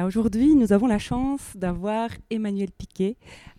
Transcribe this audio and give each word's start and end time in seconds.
Aujourd'hui, 0.00 0.54
nous 0.54 0.72
avons 0.72 0.86
la 0.86 0.98
chance 0.98 1.40
d'avoir 1.54 2.08
Emmanuel 2.30 2.70
Piquet 2.70 3.16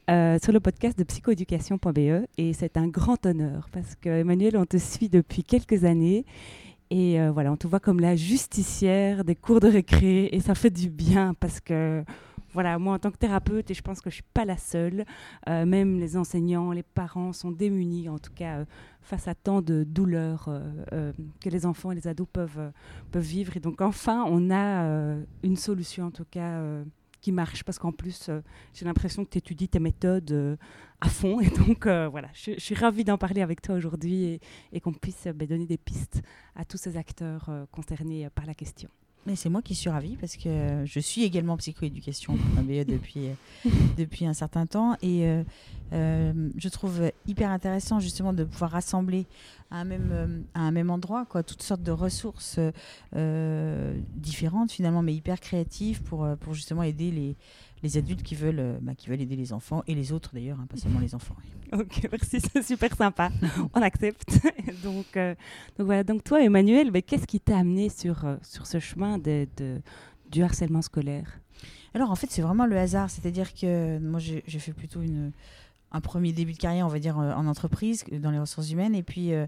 euh, 0.10 0.40
sur 0.44 0.52
le 0.52 0.59
podcast 0.59 0.98
de 0.98 1.04
psychoéducation.be 1.04 2.26
et 2.38 2.54
c'est 2.54 2.76
un 2.76 2.88
grand 2.88 3.23
honneur 3.28 3.70
parce 3.72 3.96
que 3.96 4.09
Emmanuel, 4.09 4.58
on 4.58 4.66
te 4.66 4.78
suit 4.78 5.09
depuis 5.09 5.44
quelques 5.44 5.84
années 5.84 6.26
et 6.90 7.22
euh, 7.22 7.32
voilà, 7.32 7.52
on 7.52 7.56
te 7.56 7.68
voit 7.68 7.80
comme 7.80 8.00
la 8.00 8.16
justicière 8.16 9.23
des 9.23 9.36
cours 9.36 9.59
de 9.59 9.68
récré 9.68 10.30
et 10.32 10.40
ça 10.40 10.56
fait 10.56 10.72
du 10.72 10.90
bien 10.90 11.36
parce 11.40 11.59
que 11.59 12.04
voilà, 12.54 12.78
moi 12.78 12.94
en 12.94 13.00
tant 13.00 13.12
que 13.12 13.18
thérapeute, 13.18 13.70
et 13.72 13.74
je 13.74 13.82
pense 13.82 14.00
que 14.00 14.10
je 14.10 14.16
ne 14.16 14.22
suis 14.22 14.32
pas 14.34 14.46
la 14.46 14.58
seule, 14.58 15.06
euh, 15.50 15.66
même 15.66 16.00
les 16.00 16.16
enseignants, 16.18 16.72
les 16.72 16.84
parents 16.84 17.34
sont 17.34 17.52
démunis, 17.52 18.10
en 18.10 18.20
tout 18.20 18.32
cas 18.34 18.60
euh, 18.60 18.66
face 19.02 19.28
à 19.28 19.36
tant 19.36 19.62
de 19.62 19.84
douleurs 19.84 20.45
euh, 20.48 21.12
que 21.42 21.50
les 21.50 21.66
enfants 21.66 21.92
et 21.92 21.95
les 21.95 22.08
ados 22.08 22.28
peuvent, 22.32 22.72
peuvent 23.12 23.23
vivre. 23.23 23.58
Et 23.58 23.60
donc 23.60 23.82
enfin, 23.82 24.23
on 24.28 24.52
a 24.52 25.18
une 25.44 25.58
solution 25.58 26.06
en 26.06 26.12
tout 26.12 26.26
cas 26.30 26.62
qui 27.22 27.32
marche, 27.32 27.64
parce 27.64 27.80
qu'en 27.80 27.92
plus, 27.92 28.30
j'ai 28.73 28.86
l'impression 28.86 29.23
que 29.26 29.30
tu 29.30 29.38
étudies 29.38 29.67
tes 29.67 29.80
méthodes 29.80 30.58
à 31.02 31.10
fond. 31.10 31.40
Et 31.42 31.50
donc 31.50 31.86
voilà, 31.86 32.30
je, 32.34 32.52
suis 32.58 32.76
ravie 32.76 33.04
d'en 33.04 33.17
parler 33.17 33.42
avec 33.42 33.62
toi 33.62 33.76
aujourd'hui 33.76 34.40
et, 34.72 34.80
qu'on 34.80 34.94
puisse 34.94 35.28
ben, 35.36 35.48
donner 35.48 35.66
des 35.66 35.78
pistes 35.78 36.22
à 36.56 36.64
tous 36.64 36.78
ces 36.78 36.95
acteurs 36.98 37.50
concernés 37.72 38.30
par 38.34 38.45
la 38.45 38.54
question. 38.54 38.90
Mais 39.26 39.36
c'est 39.38 39.50
moi 39.50 39.62
qui 39.62 39.74
suis 39.74 39.90
ravie 39.90 40.18
parce 40.18 40.36
que 40.36 40.84
je 40.86 41.00
suis 41.00 41.24
également 41.24 41.56
psychoéducation 41.58 42.34
BE 42.34 42.84
depuis, 42.88 43.30
depuis 43.98 44.26
un 44.26 44.34
certain 44.34 44.66
temps. 44.66 44.96
Et 45.02 45.26
euh, 45.28 45.44
euh, 45.94 46.50
je 46.58 46.70
trouve 46.70 47.12
hyper 47.26 47.50
intéressant 47.50 48.00
justement 48.00 48.34
de 48.34 48.44
pouvoir 48.44 48.72
rassembler 48.72 49.26
à 49.72 49.78
un 49.78 49.86
même, 49.86 50.10
euh, 50.12 50.42
à 50.54 50.62
un 50.62 50.72
même 50.72 50.90
endroit 50.90 51.26
quoi, 51.26 51.42
toutes 51.42 51.64
sortes 51.64 51.84
de 51.84 51.92
ressources 51.92 52.60
différentes 54.16 54.72
finalement 54.72 55.02
mais 55.02 55.14
hyper 55.14 55.40
créatives 55.40 56.02
pour, 56.04 56.28
pour 56.40 56.54
justement 56.54 56.84
aider 56.84 57.12
les, 57.12 57.36
les 57.84 57.98
adultes 57.98 58.23
qui 58.23 58.34
veulent, 58.34 58.59
euh, 58.59 58.78
bah, 58.81 58.95
qui 58.95 59.09
veulent 59.09 59.22
aider 59.22 59.36
les 59.36 59.52
enfants 59.52 59.84
et 59.88 59.94
les 59.94 60.14
autres 60.14 60.31
d'ailleurs, 60.34 60.59
hein, 60.59 60.66
pas 60.67 60.78
seulement 60.78 61.00
les 61.00 61.14
enfants. 61.14 61.36
Ok, 61.73 62.08
merci, 62.12 62.39
c'est 62.39 62.62
super 62.62 62.95
sympa. 62.95 63.31
On 63.73 63.81
accepte. 63.81 64.39
donc, 64.84 65.17
euh, 65.17 65.34
donc 65.76 65.88
voilà. 65.88 66.04
Donc 66.04 66.23
toi, 66.23 66.39
Emmanuel, 66.39 66.92
mais 66.92 67.02
qu'est-ce 67.02 67.26
qui 67.26 67.39
t'a 67.39 67.58
amené 67.58 67.89
sur 67.89 68.26
euh, 68.26 68.36
sur 68.44 68.67
ce 68.67 68.80
chemin 68.80 69.17
de, 69.17 69.48
de, 69.58 69.81
du 70.30 70.44
harcèlement 70.44 70.84
scolaire? 70.84 71.39
Alors 71.95 72.11
en 72.11 72.16
fait, 72.16 72.28
c'est 72.30 72.44
vraiment 72.44 72.67
le 72.67 72.78
hasard. 72.78 73.09
C'est-à-dire 73.09 73.56
que 73.56 73.98
moi, 73.98 74.20
j'ai 74.20 74.59
fait 74.59 74.72
plutôt 74.73 75.02
une 75.02 75.31
un 75.94 76.02
premier 76.02 76.33
début 76.33 76.53
de 76.53 76.58
carrière, 76.58 76.86
on 76.86 76.89
va 76.89 76.99
dire, 76.99 77.19
euh, 77.19 77.31
en 77.33 77.45
entreprise, 77.45 78.03
dans 78.11 78.31
les 78.31 78.39
ressources 78.39 78.72
humaines. 78.72 78.95
Et 78.95 79.03
puis, 79.03 79.33
euh, 79.33 79.45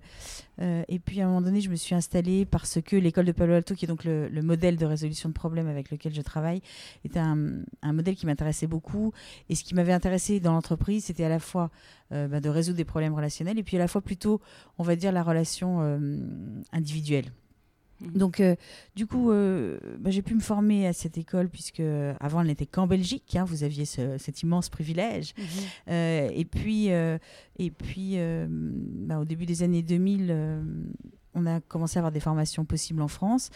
euh, 0.62 0.84
et 0.88 1.00
puis 1.00 1.20
à 1.20 1.26
un 1.26 1.28
moment 1.28 1.42
donné, 1.42 1.60
je 1.60 1.70
me 1.70 1.76
suis 1.76 1.96
installée 1.96 2.46
parce 2.46 2.80
que 2.82 2.96
l'école 2.96 3.26
de 3.26 3.32
Palo 3.32 3.54
Alto, 3.54 3.74
qui 3.74 3.86
est 3.86 3.88
donc 3.88 4.04
le, 4.04 4.30
modèle 4.42 4.78
de 4.78 4.86
résolution 4.86 5.30
de 5.30 5.34
problèmes 5.34 5.68
avec 5.68 5.90
lequel 5.90 6.14
je 6.14 6.22
travaille, 6.22 6.62
était 7.04 7.20
un, 7.20 7.64
un 7.82 7.94
modèle 7.94 8.16
qui 8.16 8.28
m'intéressait 8.28 8.68
beaucoup. 8.68 9.12
Et 9.50 9.56
ce 9.56 9.64
qui 9.64 9.74
m'avait 9.74 9.94
intéressé 9.94 10.40
dans 10.40 10.54
l'entreprise, 10.54 11.06
c'était 11.06 11.24
à 11.24 11.30
la 11.30 11.40
fois 11.40 11.72
bah, 12.12 12.40
de 12.40 12.50
résoudre 12.50 12.78
des 12.78 12.86
problèmes 12.86 13.16
relationnels 13.16 13.58
et 13.58 13.64
puis 13.64 13.78
à 13.78 13.80
la 13.80 13.88
fois 13.88 14.02
plutôt, 14.02 14.40
on 14.78 14.84
va 14.84 14.96
dire, 14.96 15.12
la 15.12 15.24
relation 15.24 16.00
individuelle. 16.72 17.32
Mhm. 18.02 18.12
Donc, 18.18 18.40
euh, 18.40 18.56
du 18.96 19.08
coup, 19.08 19.32
euh, 19.32 19.78
bah, 20.00 20.10
j'ai 20.10 20.22
pu 20.22 20.36
me 20.36 20.42
former 20.42 20.88
à 20.88 20.94
cette 20.94 21.18
école, 21.18 21.50
puisque 21.50 21.82
avant, 22.20 22.42
elle 22.42 22.48
n'était 22.48 22.66
qu'en 22.66 22.88
Belgique. 22.88 23.36
Hein, 23.36 23.46
vous 23.46 23.64
aviez 23.64 23.86
cet 23.86 24.42
immense 24.42 24.70
privilège. 24.70 25.34
Mhm. 25.38 25.46
Euh, 25.90 26.30
et 26.34 26.46
puis, 26.46 26.88
et 26.88 27.72
puis 27.72 28.18
bah, 28.50 29.20
au 29.20 29.26
début 29.26 29.46
des 29.46 29.64
années 29.64 29.82
2000, 29.82 30.36
on 31.38 31.46
a 31.46 31.60
commencé 31.60 31.98
à 31.98 32.00
avoir 32.00 32.14
des 32.14 32.22
formations 32.22 32.64
possibles 32.64 33.02
en 33.02 33.08
France. 33.10 33.50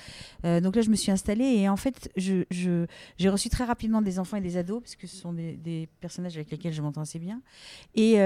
donc 0.43 0.75
là, 0.75 0.81
je 0.81 0.89
me 0.89 0.95
suis 0.95 1.11
installée 1.11 1.45
et 1.45 1.69
en 1.69 1.77
fait, 1.77 2.11
j'ai 2.17 2.45
je, 2.51 2.85
reçu 3.29 3.49
très 3.49 3.63
rapidement 3.63 4.01
des 4.01 4.19
enfants 4.19 4.37
et 4.37 4.41
des 4.41 4.57
ados, 4.57 4.81
parce 4.81 4.95
que 4.95 5.07
ce 5.07 5.15
sont 5.15 5.33
des, 5.33 5.87
personnages 6.01 6.35
avec 6.35 6.51
lesquels 6.51 6.73
je 6.73 6.81
m'entends 6.81 7.01
assez 7.01 7.19
bien. 7.19 7.41
Et, 7.95 8.17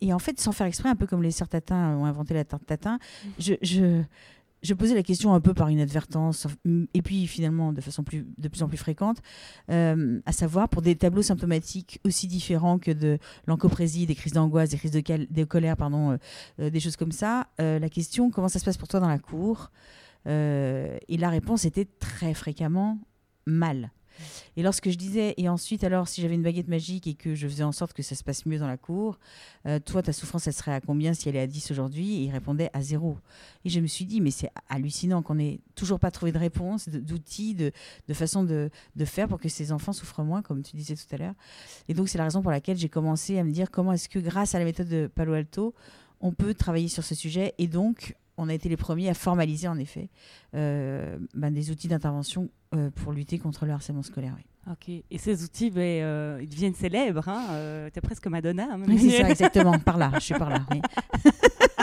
et, 0.00 0.12
en 0.12 0.18
fait, 0.18 0.40
sans 0.40 0.52
faire 0.52 0.66
exprès, 0.66 0.88
un 0.88 0.96
peu 0.96 1.06
comme 1.06 1.22
les 1.22 1.30
sœurs 1.30 1.48
Tatin 1.48 1.96
ont 1.96 2.06
inventé 2.06 2.34
la 2.34 2.44
tarte 2.44 2.66
Tatin, 2.66 2.98
je, 3.38 3.54
je, 3.62 4.02
je 4.64 4.72
posais 4.72 4.94
la 4.94 5.02
question 5.02 5.34
un 5.34 5.40
peu 5.40 5.52
par 5.52 5.70
inadvertance, 5.70 6.46
et 6.94 7.02
puis 7.02 7.26
finalement 7.26 7.72
de 7.72 7.80
façon 7.82 8.02
de 8.38 8.48
plus 8.48 8.62
en 8.62 8.68
plus 8.68 8.78
fréquente, 8.78 9.18
euh, 9.70 10.20
à 10.24 10.32
savoir 10.32 10.70
pour 10.70 10.80
des 10.80 10.96
tableaux 10.96 11.22
symptomatiques 11.22 12.00
aussi 12.04 12.26
différents 12.26 12.78
que 12.78 12.90
de 12.90 13.18
l'encoprésie, 13.46 14.06
des 14.06 14.14
crises 14.14 14.32
d'angoisse, 14.32 14.70
des 14.70 14.78
crises 14.78 14.90
de, 14.90 15.02
de 15.30 15.44
colère, 15.44 15.76
pardon, 15.76 16.12
euh, 16.12 16.16
euh, 16.60 16.70
des 16.70 16.80
choses 16.80 16.96
comme 16.96 17.12
ça, 17.12 17.46
la 17.58 17.88
question 17.90 18.30
comment 18.30 18.48
ça 18.48 18.58
se 18.58 18.64
passe 18.64 18.78
pour 18.78 18.88
toi 18.88 19.00
dans 19.00 19.08
la 19.08 19.18
cour 19.18 19.70
Et 20.26 21.16
la 21.18 21.28
réponse 21.28 21.66
était 21.66 21.84
très 21.84 22.32
fréquemment 22.32 22.98
mal. 23.46 23.90
Et 24.56 24.62
lorsque 24.62 24.90
je 24.90 24.96
disais, 24.96 25.34
et 25.36 25.48
ensuite, 25.48 25.84
alors, 25.84 26.08
si 26.08 26.20
j'avais 26.20 26.34
une 26.34 26.42
baguette 26.42 26.68
magique 26.68 27.06
et 27.06 27.14
que 27.14 27.34
je 27.34 27.46
faisais 27.48 27.64
en 27.64 27.72
sorte 27.72 27.92
que 27.92 28.02
ça 28.02 28.14
se 28.14 28.24
passe 28.24 28.46
mieux 28.46 28.58
dans 28.58 28.66
la 28.66 28.76
cour, 28.76 29.18
euh, 29.66 29.78
toi, 29.78 30.02
ta 30.02 30.12
souffrance, 30.12 30.46
elle 30.46 30.52
serait 30.52 30.74
à 30.74 30.80
combien 30.80 31.14
si 31.14 31.28
elle 31.28 31.36
est 31.36 31.40
à 31.40 31.46
10 31.46 31.70
aujourd'hui? 31.70 32.24
Il 32.24 32.30
répondait 32.30 32.70
à 32.72 32.82
zéro. 32.82 33.18
Et 33.64 33.68
je 33.68 33.80
me 33.80 33.86
suis 33.86 34.04
dit, 34.04 34.20
mais 34.20 34.30
c'est 34.30 34.50
hallucinant 34.68 35.22
qu'on 35.22 35.36
n'ait 35.36 35.60
toujours 35.74 35.98
pas 35.98 36.10
trouvé 36.10 36.32
de 36.32 36.38
réponse, 36.38 36.88
d'outils, 36.88 37.54
de, 37.54 37.72
de, 38.08 38.14
façon 38.14 38.44
de, 38.44 38.70
de, 38.96 39.04
faire 39.04 39.28
pour 39.28 39.40
que 39.40 39.48
ces 39.48 39.72
enfants 39.72 39.92
souffrent 39.92 40.22
moins, 40.22 40.42
comme 40.42 40.62
tu 40.62 40.76
disais 40.76 40.94
tout 40.94 41.14
à 41.14 41.16
l'heure. 41.16 41.34
Et 41.88 41.94
donc, 41.94 42.08
c'est 42.08 42.18
la 42.18 42.24
raison 42.24 42.42
pour 42.42 42.50
laquelle 42.50 42.76
j'ai 42.76 42.88
commencé 42.88 43.38
à 43.38 43.44
me 43.44 43.50
dire 43.50 43.70
comment 43.70 43.92
est-ce 43.92 44.08
que, 44.08 44.18
grâce 44.18 44.54
à 44.54 44.58
la 44.58 44.64
méthode 44.64 44.88
de 44.88 45.10
Palo 45.12 45.32
Alto, 45.32 45.74
on 46.20 46.32
peut 46.32 46.54
travailler 46.54 46.88
sur 46.88 47.04
ce 47.04 47.14
sujet 47.14 47.54
et 47.58 47.66
donc 47.66 48.16
on 48.36 48.48
a 48.48 48.54
été 48.54 48.68
les 48.68 48.76
premiers 48.76 49.08
à 49.08 49.14
formaliser 49.14 49.68
en 49.68 49.78
effet 49.78 50.08
euh, 50.54 51.18
ben, 51.34 51.52
des 51.52 51.70
outils 51.70 51.88
d'intervention 51.88 52.50
euh, 52.74 52.90
pour 52.90 53.12
lutter 53.12 53.38
contre 53.38 53.66
le 53.66 53.72
harcèlement 53.72 54.02
scolaire. 54.02 54.36
Ok, 54.70 54.88
et 54.88 55.18
ces 55.18 55.44
outils, 55.44 55.70
ben, 55.70 56.02
euh, 56.02 56.38
ils 56.40 56.48
deviennent 56.48 56.74
célèbres. 56.74 57.28
Hein 57.28 57.88
tu 57.92 57.98
es 57.98 58.00
presque 58.00 58.26
Madonna. 58.26 58.68
Hein, 58.72 58.80
oui, 58.88 58.98
c'est 58.98 59.22
ça, 59.22 59.28
exactement. 59.30 59.78
par 59.78 59.98
là, 59.98 60.10
je 60.14 60.20
suis 60.20 60.34
par 60.34 60.50
là. 60.50 60.60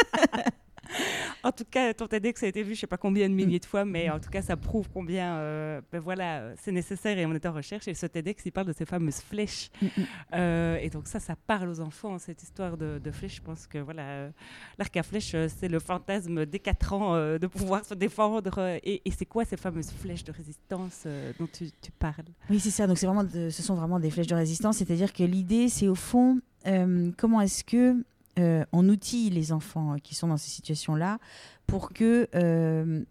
en 1.44 1.52
tout 1.52 1.66
cas, 1.70 1.94
ton 1.94 2.08
TEDx 2.08 2.44
a 2.44 2.48
été 2.48 2.62
vu, 2.62 2.70
je 2.70 2.78
ne 2.78 2.82
sais 2.82 2.88
pas 2.88 2.98
combien 2.98 3.28
de 3.30 3.34
milliers 3.34 3.60
de 3.60 3.66
fois, 3.66 3.86
mais 3.86 4.10
en 4.10 4.20
tout 4.20 4.30
cas, 4.30 4.42
ça 4.42 4.58
prouve 4.58 4.90
combien 4.94 5.38
euh, 5.38 5.82
ben 5.92 6.00
voilà, 6.00 6.54
c'est 6.62 6.72
nécessaire 6.72 7.18
et 7.18 7.26
on 7.26 7.34
est 7.34 7.46
en 7.46 7.54
recherche. 7.54 7.88
Et 7.88 7.94
ce 7.94 8.06
TEDx, 8.06 8.44
il 8.46 8.52
parle 8.52 8.68
de 8.68 8.74
ces 8.74 8.86
fameuses 8.86 9.22
flèches. 9.22 9.70
Mm, 9.82 9.86
mm. 9.86 10.06
Euh, 10.36 10.78
et 10.78 10.90
donc 10.90 11.08
ça, 11.08 11.20
ça 11.20 11.36
parle 11.36 11.70
aux 11.70 11.80
enfants, 11.80 12.18
cette 12.20 12.44
histoire 12.44 12.78
de, 12.78 13.00
flèches. 13.12 13.38
Je 13.38 13.42
pense 13.42 13.68
que 13.68 13.80
voilà, 13.80 14.04
euh, 14.04 14.30
l'arc 14.78 14.96
à 14.96 15.04
flèches, 15.04 15.36
c'est 15.48 15.68
le 15.68 15.80
fantasme 15.80 16.46
des 16.46 16.60
4 16.60 16.94
ans 16.94 17.16
de 17.38 17.48
pouvoir 17.48 17.86
se 17.86 17.94
défendre. 17.94 18.80
et, 18.84 19.02
c'est 19.12 19.26
quoi 19.26 19.46
ces 19.46 19.58
fameuses 19.58 19.92
flèches 19.92 20.24
de 20.24 20.32
résistance 20.32 21.06
dont 21.40 21.48
tu, 21.52 21.92
parles? 22.00 22.26
Oui, 22.50 22.60
c'est 22.60 22.72
ça. 22.72 22.88
Donc 22.88 22.98
c'est 22.98 23.06
vraiment, 23.06 23.28
ce 23.30 23.50
sont 23.62 23.76
vraiment 23.76 24.00
des 24.00 24.10
flèches 24.10 24.28
de 24.28 24.36
résistance. 24.36 24.78
C'est-à-dire 24.78 25.14
que 25.14 25.24
l'idée, 25.24 25.70
c'est 25.70 25.88
au 25.88 25.96
fond, 25.96 26.40
comment 27.18 27.42
est-ce 27.42 27.64
que 27.64 27.96
euh, 28.40 28.64
on 28.72 28.88
outille 28.88 29.30
les 29.30 29.52
enfants 29.52 29.98
qui 30.02 30.16
sont 30.16 30.28
dans 30.28 30.38
ces 30.38 30.50
situations-là 30.50 31.20
pour 31.68 31.92
qu'ils 31.92 32.28
euh, 32.36 33.04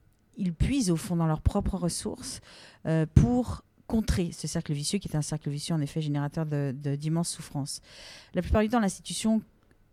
puisent 0.59 0.91
au 0.91 0.97
fond 0.97 1.17
dans 1.17 1.27
leurs 1.27 1.43
propres 1.43 1.77
ressources 1.77 2.41
euh, 2.87 3.05
pour 3.15 3.63
contrer 3.87 4.33
ce 4.33 4.47
cercle 4.47 4.73
vicieux 4.73 4.99
qui 4.99 5.09
est 5.09 5.17
un 5.17 5.23
cercle 5.23 5.51
vicieux 5.51 5.75
en 5.75 5.81
effet 5.81 6.01
générateur 6.01 6.47
d'immenses 6.47 7.31
de, 7.31 7.37
souffrances. 7.37 7.83
La 8.35 8.41
plupart 8.41 8.63
du 8.63 8.69
temps, 8.69 8.81
l'institution 8.81 9.43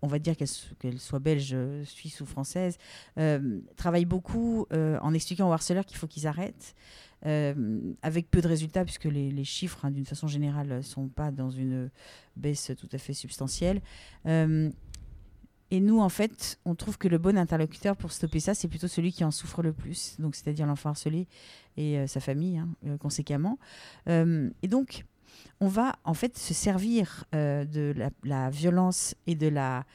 on 0.04 0.08
va 0.08 0.20
dire 0.20 0.36
qu'elle 0.38 1.00
soit 1.00 1.18
belge, 1.18 1.58
suisse 1.84 2.22
ou 2.22 2.28
française, 2.28 2.78
travaille 3.76 4.06
beaucoup 4.06 4.68
en 4.72 5.12
expliquant 5.16 5.50
aux 5.50 5.52
harceleurs 5.52 5.88
qu'il 5.88 5.98
faut 5.98 6.06
qu'ils 6.06 6.28
arrêtent, 6.28 6.76
avec 7.24 8.30
peu 8.30 8.42
de 8.42 8.48
résultats, 8.48 8.84
puisque 8.86 9.06
les, 9.06 9.44
chiffres, 9.44 9.86
hein, 9.86 9.90
d'une 9.90 10.06
façon 10.06 10.28
générale, 10.28 10.68
ne 10.68 10.82
sont 10.82 11.08
pas 11.08 11.32
dans 11.32 11.50
une 11.50 11.90
baisse 12.36 12.72
tout 12.78 12.90
à 12.92 13.00
fait 13.00 13.16
substantielle. 13.16 13.82
Et 15.70 15.80
nous, 15.80 16.00
en 16.00 16.10
fait, 16.10 16.60
on 16.66 16.76
trouve 16.76 16.98
que 16.98 17.08
le 17.08 17.18
bon 17.18 17.38
interlocuteur 17.38 17.98
pour 17.98 18.12
stopper 18.12 18.40
ça, 18.40 18.54
c'est 18.54 18.68
plutôt 18.68 18.88
celui 18.88 19.12
qui 19.12 19.24
en 19.24 19.32
souffre 19.32 19.62
le 19.62 19.74
plus, 19.74 20.16
donc 20.20 20.36
c'est-à-dire 20.36 20.66
l'enfant 20.66 20.90
harcelé 20.90 21.28
et 21.76 21.98
euh, 21.98 22.08
sa 22.08 22.20
famille, 22.20 22.58
hein, 22.58 22.70
euh, 22.86 22.98
conséquemment. 22.98 23.60
Euh, 24.08 24.50
et 24.64 24.68
donc, 24.68 25.04
on 25.60 25.68
va 25.68 25.96
en 26.06 26.14
fait 26.14 26.38
se 26.38 26.54
servir 26.54 27.26
de 27.34 27.94
la, 28.24 28.50
violence 28.50 29.16
et 29.26 29.36
de 29.36 29.48
la 29.48 29.86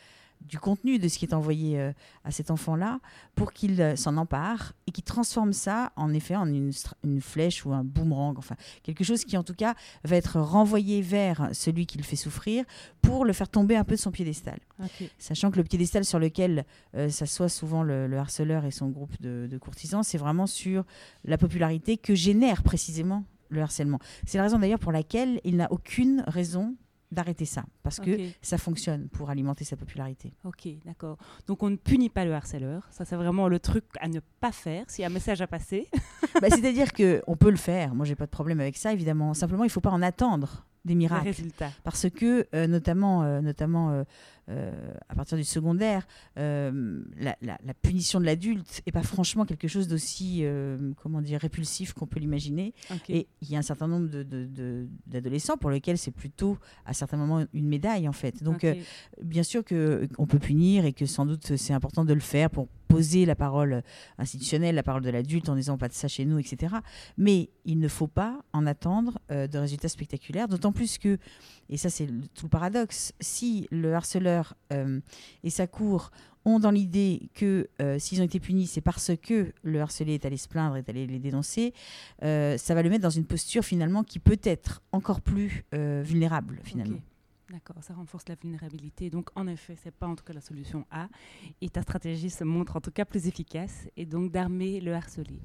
du 0.48 0.58
contenu 0.58 0.98
de 0.98 1.08
ce 1.08 1.18
qui 1.18 1.24
est 1.24 1.34
envoyé 1.34 1.78
euh, 1.78 1.92
à 2.24 2.30
cet 2.30 2.50
enfant-là 2.50 3.00
pour 3.34 3.52
qu'il 3.52 3.80
euh, 3.80 3.96
s'en 3.96 4.16
empare 4.16 4.72
et 4.86 4.92
qu'il 4.92 5.04
transforme 5.04 5.52
ça 5.52 5.92
en 5.96 6.12
effet 6.12 6.36
en 6.36 6.46
une, 6.46 6.72
flèche 7.20 7.64
ou 7.64 7.72
un 7.72 7.84
boomerang, 7.84 8.38
enfin 8.38 8.56
quelque 8.82 9.04
chose 9.04 9.24
qui 9.24 9.36
en 9.36 9.42
tout 9.42 9.54
cas 9.54 9.74
va 10.04 10.16
être 10.16 10.40
renvoyé 10.40 11.02
vers 11.02 11.48
celui 11.52 11.86
qui 11.86 11.98
le 11.98 12.04
fait 12.04 12.16
souffrir 12.16 12.64
pour 13.00 13.24
le 13.24 13.32
faire 13.32 13.48
tomber 13.48 13.76
un 13.76 13.84
peu 13.84 13.94
de 13.94 14.00
son 14.00 14.10
piédestal. 14.10 14.58
Sachant 15.18 15.50
que 15.50 15.58
le 15.58 15.64
piédestal 15.64 16.04
sur 16.04 16.18
lequel 16.18 16.64
euh, 16.96 17.08
s'assoit 17.08 17.48
souvent 17.48 17.82
le, 17.82 18.06
le 18.06 18.18
harceleur 18.18 18.64
et 18.64 18.70
son 18.70 18.88
groupe 18.88 19.20
de, 19.20 19.46
de 19.50 19.58
courtisans, 19.58 20.02
c'est 20.02 20.18
vraiment 20.18 20.46
sur 20.46 20.84
la 21.24 21.38
popularité 21.38 21.96
que 21.96 22.14
génère 22.14 22.62
précisément 22.62 23.24
le 23.52 23.60
harcèlement. 23.62 23.98
C'est 24.26 24.38
la 24.38 24.44
raison 24.44 24.58
d'ailleurs 24.58 24.78
pour 24.78 24.92
laquelle 24.92 25.40
il 25.44 25.56
n'a 25.56 25.70
aucune 25.70 26.24
raison 26.26 26.74
d'arrêter 27.12 27.44
ça, 27.44 27.64
parce 27.82 28.00
que 28.00 28.16
ça 28.40 28.58
fonctionne 28.58 29.08
pour 29.08 29.30
alimenter 29.30 29.64
sa 29.64 29.76
popularité. 29.76 30.32
Ok, 30.44 30.68
d'accord. 30.84 31.18
Donc 31.46 31.62
on 31.62 31.70
ne 31.70 31.76
punit 31.76 32.08
pas 32.08 32.24
le 32.24 32.34
harceleur. 32.34 32.88
Ça, 32.90 33.04
c'est 33.04 33.16
vraiment 33.16 33.48
le 33.48 33.58
truc 33.58 33.84
à 34.00 34.08
ne 34.08 34.20
pas 34.40 34.50
faire. 34.50 34.84
S'il 34.88 35.02
y 35.02 35.04
a 35.04 35.08
un 35.08 35.12
message 35.12 35.40
à 35.40 35.46
passer. 35.46 35.88
Bah, 36.40 36.48
C'est-à-dire 36.50 36.92
que 36.92 37.22
on 37.26 37.36
peut 37.36 37.50
le 37.50 37.56
faire. 37.56 37.94
Moi, 37.94 38.06
j'ai 38.06 38.16
pas 38.16 38.26
de 38.26 38.30
problème 38.30 38.58
avec 38.60 38.76
ça, 38.76 38.92
évidemment. 38.92 39.34
Simplement, 39.34 39.64
il 39.64 39.70
faut 39.70 39.80
pas 39.80 39.90
en 39.90 40.02
attendre 40.02 40.64
des 40.84 40.94
Le 40.94 40.98
miracles. 40.98 41.26
résultat. 41.28 41.70
Parce 41.84 42.08
que, 42.10 42.46
euh, 42.54 42.66
notamment, 42.66 43.22
euh, 43.22 43.40
notamment 43.40 44.04
euh, 44.48 44.72
à 45.08 45.14
partir 45.14 45.38
du 45.38 45.44
secondaire, 45.44 46.06
la, 46.36 47.36
la- 47.40 47.58
la 47.64 47.74
punition 47.74 48.18
de 48.20 48.24
l'adulte 48.26 48.82
n'est 48.86 48.92
pas 48.92 49.02
franchement 49.02 49.44
quelque 49.44 49.68
chose 49.68 49.86
d'aussi, 49.88 50.44
comment 51.00 51.20
dire, 51.22 51.40
répulsif 51.40 51.92
qu'on 51.92 52.06
peut 52.06 52.18
l'imaginer. 52.20 52.74
Et 53.08 53.28
il 53.40 53.50
y 53.50 53.56
a 53.56 53.58
un 53.58 53.62
certain 53.62 53.86
nombre 53.86 54.08
de- 54.08 54.22
de- 54.24 54.46
de- 54.46 54.88
d'adolescents 55.06 55.56
pour 55.56 55.70
lesquels 55.70 55.96
c'est 55.98 56.10
plutôt, 56.10 56.58
à 56.84 56.92
certains 56.92 57.16
moments, 57.16 57.44
une 57.52 57.68
médaille, 57.68 58.08
en 58.08 58.12
fait. 58.12 58.42
Donc, 58.42 58.66
bien 59.22 59.42
sûr 59.44 59.62
qu'on 59.64 60.26
peut 60.26 60.38
punir 60.40 60.84
et 60.84 60.92
que 60.92 61.06
sans 61.06 61.24
doute 61.26 61.56
c'est 61.56 61.72
important 61.72 62.04
de 62.04 62.12
le 62.14 62.20
faire 62.20 62.50
pour 62.50 62.66
poser 62.92 63.24
la 63.24 63.34
parole 63.34 63.82
institutionnelle, 64.18 64.74
la 64.74 64.82
parole 64.82 65.02
de 65.02 65.08
l'adulte 65.08 65.48
en 65.48 65.56
disant 65.56 65.78
pas 65.78 65.88
de 65.88 65.94
ça 65.94 66.08
chez 66.08 66.26
nous, 66.26 66.38
etc. 66.38 66.74
Mais 67.16 67.48
il 67.64 67.78
ne 67.78 67.88
faut 67.88 68.06
pas 68.06 68.42
en 68.52 68.66
attendre 68.66 69.18
euh, 69.30 69.46
de 69.46 69.58
résultats 69.58 69.88
spectaculaires, 69.88 70.46
d'autant 70.46 70.72
plus 70.72 70.98
que, 70.98 71.16
et 71.70 71.78
ça 71.78 71.88
c'est 71.88 72.06
tout 72.34 72.44
le 72.44 72.48
paradoxe, 72.50 73.14
si 73.18 73.66
le 73.70 73.94
harceleur 73.94 74.54
euh, 74.74 75.00
et 75.42 75.48
sa 75.48 75.66
cour 75.66 76.10
ont 76.44 76.58
dans 76.58 76.70
l'idée 76.70 77.30
que 77.34 77.70
euh, 77.80 77.98
s'ils 77.98 78.20
ont 78.20 78.24
été 78.24 78.40
punis, 78.40 78.66
c'est 78.66 78.82
parce 78.82 79.12
que 79.22 79.54
le 79.62 79.80
harcelé 79.80 80.14
est 80.14 80.26
allé 80.26 80.36
se 80.36 80.48
plaindre, 80.48 80.76
est 80.76 80.88
allé 80.90 81.06
les 81.06 81.18
dénoncer, 81.18 81.72
ça 82.20 82.74
va 82.74 82.82
le 82.82 82.90
mettre 82.90 83.04
dans 83.04 83.10
une 83.10 83.24
posture 83.24 83.64
finalement 83.64 84.02
qui 84.02 84.18
peut 84.18 84.40
être 84.42 84.82
encore 84.92 85.22
plus 85.22 85.64
vulnérable 85.72 86.60
finalement. 86.62 86.98
D'accord, 87.52 87.84
ça 87.84 87.92
renforce 87.92 88.26
la 88.30 88.34
vulnérabilité. 88.34 89.10
Donc, 89.10 89.28
en 89.34 89.46
effet, 89.46 89.76
c'est 89.76 89.90
pas 89.90 90.06
en 90.06 90.16
tout 90.16 90.24
cas 90.24 90.32
la 90.32 90.40
solution 90.40 90.86
A. 90.90 91.08
Et 91.60 91.68
ta 91.68 91.82
stratégie 91.82 92.30
se 92.30 92.44
montre 92.44 92.76
en 92.76 92.80
tout 92.80 92.90
cas 92.90 93.04
plus 93.04 93.26
efficace, 93.26 93.88
et 93.94 94.06
donc 94.06 94.32
d'armer 94.32 94.80
le 94.80 94.94
harcelé. 94.94 95.38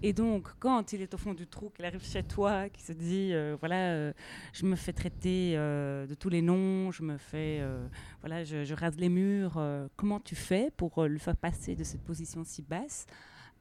Et 0.00 0.12
donc, 0.12 0.50
quand 0.60 0.92
il 0.92 1.02
est 1.02 1.12
au 1.14 1.18
fond 1.18 1.34
du 1.34 1.48
trou, 1.48 1.70
qu'il 1.70 1.84
arrive 1.84 2.04
chez 2.04 2.22
toi, 2.22 2.68
qui 2.68 2.80
se 2.80 2.92
dit, 2.92 3.32
euh, 3.32 3.56
voilà, 3.58 3.90
euh, 3.90 4.12
je 4.52 4.66
me 4.66 4.76
fais 4.76 4.92
traiter 4.92 5.54
euh, 5.56 6.06
de 6.06 6.14
tous 6.14 6.28
les 6.28 6.42
noms, 6.42 6.92
je 6.92 7.02
me 7.02 7.16
fais, 7.16 7.60
voilà, 8.20 8.44
je, 8.44 8.62
je 8.64 8.74
rase 8.74 8.96
les 8.96 9.08
murs. 9.08 9.60
comment 9.96 10.20
tu 10.20 10.36
fais 10.36 10.70
pour 10.76 11.08
le 11.08 11.18
faire 11.18 11.36
passer 11.36 11.74
de 11.74 11.82
cette 11.82 12.04
position 12.04 12.44
si 12.44 12.62
basse 12.62 13.04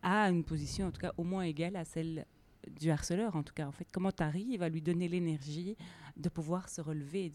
à 0.03 0.29
une 0.29 0.43
position, 0.43 0.85
en 0.85 0.91
tout 0.91 1.01
cas, 1.01 1.13
au 1.17 1.23
moins 1.23 1.41
égale 1.41 1.75
à 1.75 1.83
celle 1.83 2.27
du 2.69 2.91
harceleur, 2.91 3.35
en 3.35 3.43
tout 3.43 3.53
cas. 3.53 3.67
En 3.67 3.71
fait, 3.71 3.87
comment 3.91 4.11
tu 4.11 4.23
arrives 4.23 4.63
à 4.63 4.69
lui 4.69 4.81
donner 4.81 5.07
l'énergie 5.07 5.75
de 6.15 6.29
pouvoir 6.29 6.69
se 6.69 6.81
relever 6.81 7.31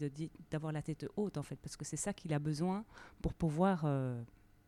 d'avoir 0.51 0.71
la 0.71 0.81
tête 0.81 1.05
haute, 1.15 1.37
en 1.37 1.43
fait, 1.43 1.55
parce 1.55 1.77
que 1.77 1.85
c'est 1.85 1.97
ça 1.97 2.13
qu'il 2.13 2.33
a 2.33 2.39
besoin 2.39 2.83
pour 3.21 3.33
pouvoir, 3.33 3.83
euh, 3.85 4.21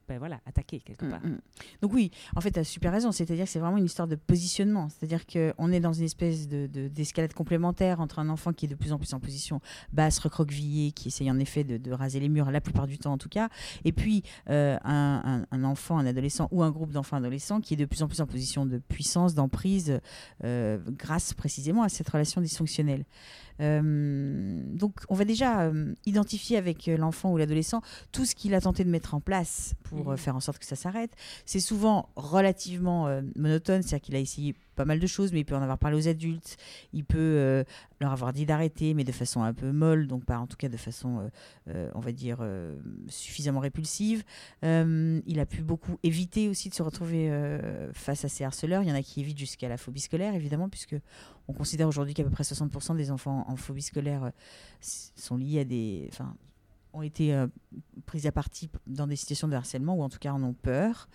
ben 0.08 0.20
voilà, 0.20 0.40
attaquer 0.46 0.80
quelque 0.80 1.06
Mm, 1.06 1.10
part. 1.10 1.26
mm. 1.26 1.38
Donc 1.82 1.94
oui, 1.94 2.12
en 2.36 2.42
fait, 2.42 2.52
tu 2.52 2.60
as 2.60 2.64
super 2.64 2.92
raison. 2.92 3.12
C'est-à-dire 3.12 3.46
que 3.46 3.52
c'est 3.52 3.60
vraiment 3.60 3.78
une 3.78 3.86
histoire 3.86 4.08
de 4.08 4.16
positionnement. 4.16 4.90
C'est-à-dire 4.90 5.26
qu'on 5.26 5.72
est 5.72 5.80
dans 5.80 5.94
une 5.94 6.04
espèce 6.06 6.48
de- 6.48 6.68
de- 6.68 6.88
d'escalade 6.88 7.34
complémentaire 7.34 8.00
entre 8.00 8.20
un 8.20 8.30
enfant 8.30 8.54
qui 8.54 8.66
est 8.66 8.70
de 8.70 8.76
plus 8.76 8.92
en 8.92 8.98
plus 9.00 9.14
en 9.14 9.20
position 9.20 9.62
basse, 9.94 10.20
recroquevillée, 10.20 10.92
qui 10.92 11.08
essaye 11.08 11.30
en 11.32 11.40
effet 11.40 11.64
de, 11.64 11.78
de 11.78 11.92
raser 11.92 12.20
les 12.20 12.30
murs, 12.30 12.52
la 12.52 12.62
plupart 12.62 12.88
du 12.88 12.98
temps 12.98 13.14
en 13.14 13.18
tout 13.18 13.30
cas, 13.30 13.50
et 13.84 13.92
puis 13.92 14.24
euh, 14.50 14.78
un, 14.84 15.22
un- 15.52 15.58
un 15.58 15.64
enfant, 15.64 15.98
un 15.98 16.06
adolescent 16.06 16.48
ou 16.52 16.62
un 16.64 16.72
groupe 16.72 16.92
d'enfants 16.92 17.18
adolescents 17.18 17.62
qui 17.62 17.74
est 17.74 17.78
de 17.78 17.86
plus 17.86 18.04
en 18.04 18.08
plus 18.08 18.22
en 18.22 18.28
position 18.28 18.66
de 18.66 18.78
puissance, 18.78 19.34
d'emprise, 19.34 20.00
euh, 20.44 20.78
grâce 20.98 21.34
précisément 21.34 21.84
à 21.84 21.90
cette 21.90 22.10
relation 22.10 22.42
dysfonctionnelle. 22.42 23.06
Euh, 23.62 24.62
donc 24.74 24.94
on 25.10 25.16
va 25.16 25.26
déjà 25.26 25.62
euh, 25.62 25.94
identifier 26.06 26.58
avec 26.58 26.88
euh, 26.88 26.98
l'enfant 26.98 27.32
ou 27.32 27.38
l'adolescent 27.38 27.82
tout 28.12 28.26
ce 28.26 28.36
qu'il 28.36 28.54
a 28.54 28.62
tenté 28.62 28.84
de 28.84 28.90
mettre 28.90 29.14
en 29.14 29.22
place 29.22 29.74
pour 29.84 30.10
Mhm. 30.12 30.18
faire 30.18 30.36
en 30.36 30.40
sorte 30.40 30.60
que 30.60 30.66
ça 30.66 30.76
s'arrête. 30.76 31.12
C'est 31.46 31.60
souvent 31.60 32.10
relativement 32.16 33.08
monotone, 33.36 33.82
c'est-à-dire 33.82 34.02
qu'il 34.06 34.16
a 34.16 34.20
essayé 34.20 34.56
pas 34.76 34.86
mal 34.86 35.00
de 35.00 35.08
choses, 35.08 35.32
mais 35.32 35.40
il 35.40 35.46
peut 35.46 35.56
en 35.56 35.62
avoir 35.62 35.78
parlé 35.78 35.98
aux 35.98 36.08
adultes, 36.08 36.58
il 36.94 37.06
peut 37.06 37.18
euh, 37.18 37.64
leur 38.00 38.12
avoir 38.12 38.34
dit 38.34 38.46
d'arrêter, 38.46 38.94
mais 38.94 39.04
de 39.04 39.12
façon 39.12 39.44
un 39.44 39.54
peu 39.54 39.72
molle, 39.72 40.08
donc 40.08 40.26
pas 40.26 40.38
en 40.38 40.48
tout 40.48 40.58
cas 40.58 40.70
de 40.70 40.78
façon, 40.78 41.20
euh, 41.20 41.30
euh, 41.70 41.92
on 41.96 42.00
va 42.00 42.12
dire, 42.12 42.46
suffisamment 43.08 43.60
répulsive. 43.60 44.24
Il 44.64 45.40
a 45.40 45.46
pu 45.46 45.64
beaucoup 45.64 45.98
éviter 46.04 46.50
aussi 46.50 46.70
de 46.70 46.76
se 46.76 46.84
retrouver 46.84 47.32
face 47.94 48.26
à 48.26 48.30
ces 48.30 48.44
harceleurs. 48.44 48.84
Il 48.84 48.90
y 48.90 48.92
en 48.92 48.96
a 48.96 49.02
qui 49.02 49.22
évitent 49.22 49.38
jusqu'à 49.38 49.70
la 49.70 49.78
phobie 49.78 50.02
scolaire, 50.02 50.36
évidemment, 50.36 50.70
puisque 50.70 50.96
on 51.48 51.54
considère 51.54 51.88
aujourd'hui 51.88 52.14
qu'à 52.14 52.24
peu 52.24 52.30
près 52.30 52.44
60% 52.44 52.96
des 52.96 53.12
enfants 53.12 53.46
en 53.48 53.56
phobie 53.56 53.82
scolaire 53.82 54.32
sont 54.82 55.38
liés 55.38 55.62
à 55.62 55.66
des... 55.66 56.08
Enfin, 56.12 56.36
ont 56.96 57.02
été 57.02 57.34
euh, 57.34 57.48
pris 58.06 58.26
à 58.26 58.32
partie 58.32 58.70
dans 58.88 59.06
des 59.06 59.16
situations 59.16 59.48
de 59.48 59.56
harcèlement 59.56 59.96
ou 59.96 60.02
en 60.02 60.10
tout 60.10 60.20
cas 60.20 60.32
en 60.32 60.42
ont 60.44 60.54
peur. 60.54 61.10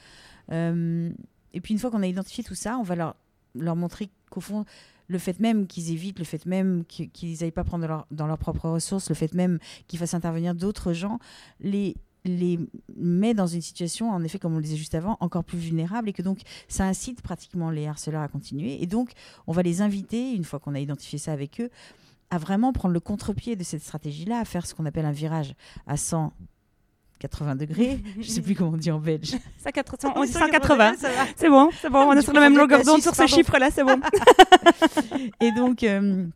Et 1.52 1.60
puis 1.60 1.74
une 1.74 1.80
fois 1.80 1.90
qu'on 1.90 2.02
a 2.02 2.06
identifié 2.06 2.44
tout 2.44 2.54
ça, 2.54 2.78
on 2.78 2.82
va 2.82 2.96
leur, 2.96 3.16
leur 3.54 3.76
montrer 3.76 4.10
qu'au 4.30 4.40
fond, 4.40 4.64
le 5.08 5.18
fait 5.18 5.40
même 5.40 5.66
qu'ils 5.66 5.90
évitent, 5.90 6.18
le 6.18 6.24
fait 6.24 6.46
même 6.46 6.84
qu'ils- 6.86 7.38
n'aillent 7.40 7.50
pas 7.50 7.64
prendre 7.64 8.06
dans 8.10 8.26
leurs 8.26 8.38
propres 8.38 8.68
ressources, 8.68 9.08
le 9.08 9.14
fait 9.14 9.34
même 9.34 9.58
qu'ils 9.88 9.98
fassent 9.98 10.14
intervenir 10.14 10.54
d'autres 10.54 10.92
gens, 10.92 11.18
les 11.60 11.96
les 12.26 12.58
met 12.98 13.32
dans 13.32 13.46
une 13.46 13.62
situation, 13.62 14.10
en 14.10 14.22
effet, 14.22 14.38
comme 14.38 14.52
on 14.52 14.58
le 14.58 14.62
disait 14.62 14.76
juste 14.76 14.94
avant, 14.94 15.16
encore 15.20 15.42
plus 15.42 15.56
vulnérable 15.56 16.10
et 16.10 16.12
que 16.12 16.20
donc 16.20 16.40
ça 16.68 16.84
incite 16.84 17.22
pratiquement 17.22 17.70
les 17.70 17.86
harceleurs 17.86 18.20
à 18.20 18.28
continuer. 18.28 18.82
Et 18.82 18.86
donc, 18.86 19.12
on 19.46 19.52
va 19.52 19.62
les 19.62 19.80
inviter, 19.80 20.34
une 20.34 20.44
fois 20.44 20.58
qu'on 20.58 20.74
a 20.74 20.80
identifié 20.80 21.18
ça 21.18 21.32
avec 21.32 21.62
eux, 21.62 21.70
à 22.28 22.36
vraiment 22.36 22.74
prendre 22.74 22.92
le 22.92 23.00
contre-pied 23.00 23.56
de 23.56 23.64
cette 23.64 23.82
stratégie-là, 23.82 24.38
à 24.38 24.44
faire 24.44 24.66
ce 24.66 24.74
qu'on 24.74 24.84
appelle 24.84 25.06
un 25.06 25.12
virage 25.12 25.54
à 25.86 25.96
180 27.20 27.56
degrés. 27.56 28.00
Je 28.18 28.28
sais 28.28 28.40
plus 28.40 28.54
comment 28.54 28.70
on 28.70 28.76
dit 28.76 28.90
en 28.90 28.98
belge. 28.98 29.36
Ça, 29.58 29.72
400, 29.72 30.12
on 30.16 30.24
dit 30.24 30.32
180. 30.32 30.94
ça 30.96 31.08
va. 31.08 31.14
C'est 31.36 31.48
bon, 31.48 31.70
c'est 31.80 31.90
bon, 31.90 32.00
on 32.00 32.12
est 32.12 32.22
sur 32.22 32.32
la 32.32 32.40
même 32.40 32.56
longueur 32.56 32.82
d'onde 32.82 33.02
sur 33.02 33.14
ce 33.14 33.26
chiffre-là, 33.26 33.70
c'est 33.70 33.84
bon. 33.84 34.00
Et 35.40 35.52
donc, 35.52 35.82
euh, 35.82 36.26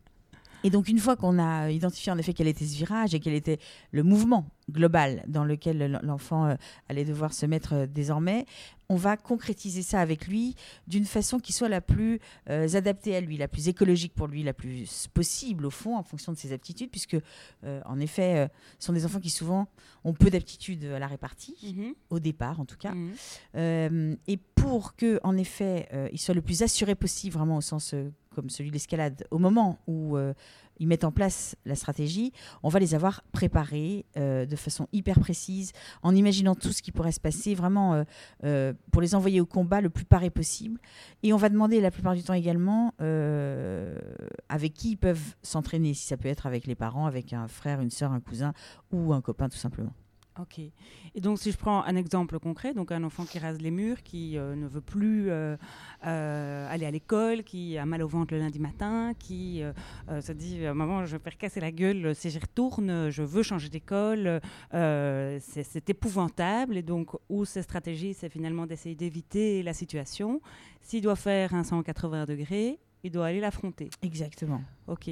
et 0.65 0.71
donc, 0.71 0.87
une 0.87 0.97
fois 0.97 1.15
qu'on 1.15 1.37
a 1.37 1.69
identifié 1.69 2.11
en 2.11 2.17
effet 2.17 2.33
quel 2.33 2.47
était 2.47 2.65
ce 2.65 2.75
virage 2.75 3.13
et 3.13 3.19
quel 3.19 3.35
était 3.35 3.59
le 3.91 4.01
mouvement 4.01 4.47
global 4.71 5.23
dans 5.27 5.45
lequel 5.45 5.99
l'enfant 6.01 6.47
euh, 6.47 6.55
allait 6.89 7.05
devoir 7.05 7.33
se 7.33 7.45
mettre 7.45 7.73
euh, 7.73 7.85
désormais, 7.85 8.47
on 8.89 8.95
va 8.95 9.17
concrétiser 9.17 9.81
ça 9.81 9.99
avec 10.01 10.27
lui 10.27 10.55
d'une 10.87 11.05
façon 11.05 11.39
qui 11.39 11.53
soit 11.53 11.69
la 11.69 11.81
plus 11.81 12.19
euh, 12.49 12.67
adaptée 12.75 13.15
à 13.15 13.21
lui, 13.21 13.37
la 13.37 13.47
plus 13.47 13.67
écologique 13.67 14.13
pour 14.13 14.27
lui, 14.27 14.43
la 14.43 14.53
plus 14.53 15.07
possible 15.13 15.65
au 15.65 15.69
fond, 15.69 15.95
en 15.97 16.03
fonction 16.03 16.31
de 16.31 16.37
ses 16.37 16.53
aptitudes, 16.53 16.91
puisque 16.91 17.17
euh, 17.63 17.81
en 17.85 17.99
effet, 17.99 18.37
euh, 18.37 18.47
ce 18.79 18.87
sont 18.87 18.93
des 18.93 19.05
enfants 19.05 19.19
qui 19.19 19.29
souvent 19.29 19.67
ont 20.03 20.13
peu 20.13 20.29
d'aptitudes 20.29 20.85
à 20.85 20.99
la 20.99 21.07
répartie, 21.07 21.55
Mhm, 21.63 21.93
au 22.09 22.19
départ 22.19 22.59
en 22.59 22.65
tout 22.65 22.77
cas. 22.77 22.93
mhm. 22.93 24.17
Et 24.27 24.37
pour 24.55 24.95
que, 24.95 25.19
en 25.23 25.37
effet, 25.37 25.87
ils 26.11 26.19
soient 26.19 26.33
le 26.35 26.41
plus 26.41 26.61
assurés 26.61 26.95
possible, 26.95 27.35
vraiment 27.35 27.57
au 27.57 27.61
sens 27.61 27.93
comme 28.33 28.49
celui 28.49 28.69
de 28.69 28.73
l'escalade, 28.75 29.25
au 29.31 29.37
moment 29.37 29.79
où 29.87 30.17
ils 30.79 30.87
mettent 30.87 31.03
en 31.03 31.11
place 31.11 31.55
la 31.65 31.75
stratégie, 31.75 32.31
on 32.63 32.69
va 32.69 32.79
les 32.79 32.95
avoir 32.95 33.23
préparés 33.31 34.05
euh, 34.17 34.45
de 34.45 34.55
façon 34.55 34.87
hyper 34.93 35.19
précise, 35.19 35.71
en 36.03 36.15
imaginant 36.15 36.55
tout 36.55 36.71
ce 36.71 36.81
qui 36.81 36.91
pourrait 36.91 37.11
se 37.11 37.19
passer, 37.19 37.55
vraiment 37.55 37.93
euh, 37.93 38.03
euh, 38.43 38.73
pour 38.91 39.01
les 39.01 39.15
envoyer 39.15 39.41
au 39.41 39.45
combat 39.45 39.81
le 39.81 39.89
plus 39.89 40.05
paré 40.05 40.29
possible. 40.29 40.79
Et 41.23 41.33
on 41.33 41.37
va 41.37 41.49
demander 41.49 41.81
la 41.81 41.91
plupart 41.91 42.15
du 42.15 42.23
temps 42.23 42.33
également 42.33 42.93
avec 44.49 44.73
qui 44.73 44.91
ils 44.91 44.97
peuvent 44.97 45.35
s'entraîner, 45.41 45.93
si 45.93 46.07
ça 46.07 46.17
peut 46.17 46.27
être 46.27 46.45
avec 46.45 46.67
les 46.67 46.75
parents, 46.75 47.05
avec 47.05 47.33
un 47.33 47.47
frère, 47.47 47.81
une 47.81 47.91
sœur, 47.91 48.11
un 48.11 48.19
cousin 48.19 48.53
ou 48.91 49.13
un 49.13 49.21
copain 49.21 49.49
tout 49.49 49.57
simplement. 49.57 49.93
Ok. 50.37 50.59
Et 50.59 51.21
donc, 51.21 51.39
si 51.39 51.49
je 51.51 51.57
prends 51.57 51.83
un 51.83 51.95
exemple 51.95 52.39
concret, 52.39 52.73
donc 52.73 52.91
un 52.91 53.03
enfant 53.05 53.23
qui 53.23 53.39
rase 53.39 53.61
les 53.61 53.71
murs, 53.71 54.03
qui 54.03 54.37
euh, 54.37 54.53
ne 54.55 54.67
veut 54.67 54.81
plus 54.81 55.29
euh, 55.29 55.55
euh, 56.05 56.67
aller 56.69 56.85
à 56.85 56.91
l'école, 56.91 57.43
qui 57.43 57.77
a 57.77 57.85
mal 57.85 58.03
au 58.03 58.07
ventre 58.09 58.33
le 58.33 58.41
lundi 58.41 58.59
matin, 58.59 59.13
qui 59.17 59.63
se 60.09 60.31
dit 60.33 60.59
Maman, 60.59 61.05
je 61.05 61.15
vais 61.15 61.23
faire 61.23 61.37
casser 61.37 61.61
la 61.61 61.71
gueule 61.71 62.13
si 62.15 62.29
j'y 62.29 62.39
retourne, 62.39 63.09
je 63.09 63.23
veux 63.23 63.43
changer 63.43 63.69
d'école, 63.69 64.41
c'est 64.71 65.89
épouvantable. 65.89 66.75
Et 66.75 66.83
donc, 66.83 67.11
où 67.29 67.45
cette 67.45 67.63
stratégie, 67.63 68.13
c'est 68.13 68.29
finalement 68.29 68.65
d'essayer 68.65 68.95
d'éviter 68.95 69.63
la 69.63 69.73
situation. 69.73 70.41
S'il 70.81 71.01
doit 71.01 71.15
faire 71.15 71.53
un 71.53 71.63
180 71.63 72.25
degrés, 72.25 72.79
il 73.05 73.11
doit 73.11 73.27
aller 73.27 73.39
l'affronter. 73.39 73.89
Exactement. 74.01 74.61
Ok. 74.87 75.09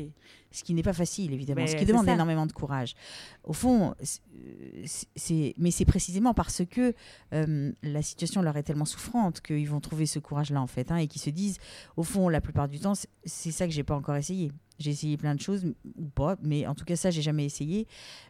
Ce 0.52 0.64
qui 0.64 0.74
n'est 0.74 0.84
pas 0.84 0.94
facile, 0.94 1.32
évidemment. 1.34 1.62
Mais 1.62 1.68
ce 1.68 1.76
qui 1.76 1.86
demande 1.86 2.06
ça. 2.06 2.14
énormément 2.14 2.46
de 2.46 2.52
courage. 2.52 2.96
Au 3.44 3.54
fond, 3.54 3.96
c'est- 4.02 4.22
c'est, 5.16 5.54
mais 5.58 5.72
c'est 5.72 5.86
précisément 5.86 6.34
parce 6.34 6.64
que 6.70 6.94
euh, 7.34 7.72
la 7.84 8.02
situation 8.02 8.42
leur 8.42 8.58
est 8.58 8.64
tellement 8.64 8.86
souffrante 8.86 9.42
qu'ils 9.42 9.70
vont 9.70 9.80
trouver 9.80 10.06
ce 10.08 10.20
courage-là, 10.20 10.62
en 10.62 10.68
fait, 10.68 10.92
hein, 10.92 10.98
et 10.98 11.08
qu'ils 11.08 11.22
se 11.22 11.30
disent, 11.30 11.58
au 11.98 12.04
fond, 12.04 12.30
la 12.30 12.42
plupart 12.42 12.68
du 12.68 12.80
temps, 12.80 12.94
c'est- 12.96 13.52
ça 13.52 13.68
que 13.68 13.74
j'ai 13.74 13.84
pas 13.84 13.96
encore 13.96 14.16
essayé. 14.16 14.52
J'ai 14.80 14.90
essayé 14.92 15.18
plein 15.18 15.36
de 15.36 15.40
choses, 15.42 15.66
ou 15.98 16.06
pas, 16.06 16.36
mais 16.42 16.66
en 16.66 16.74
tout 16.74 16.84
cas, 16.86 16.96
ça, 16.96 17.12
j'ai 17.12 17.22
jamais 17.22 17.46
essayé. 17.46 17.88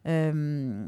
Euh, 0.08 0.88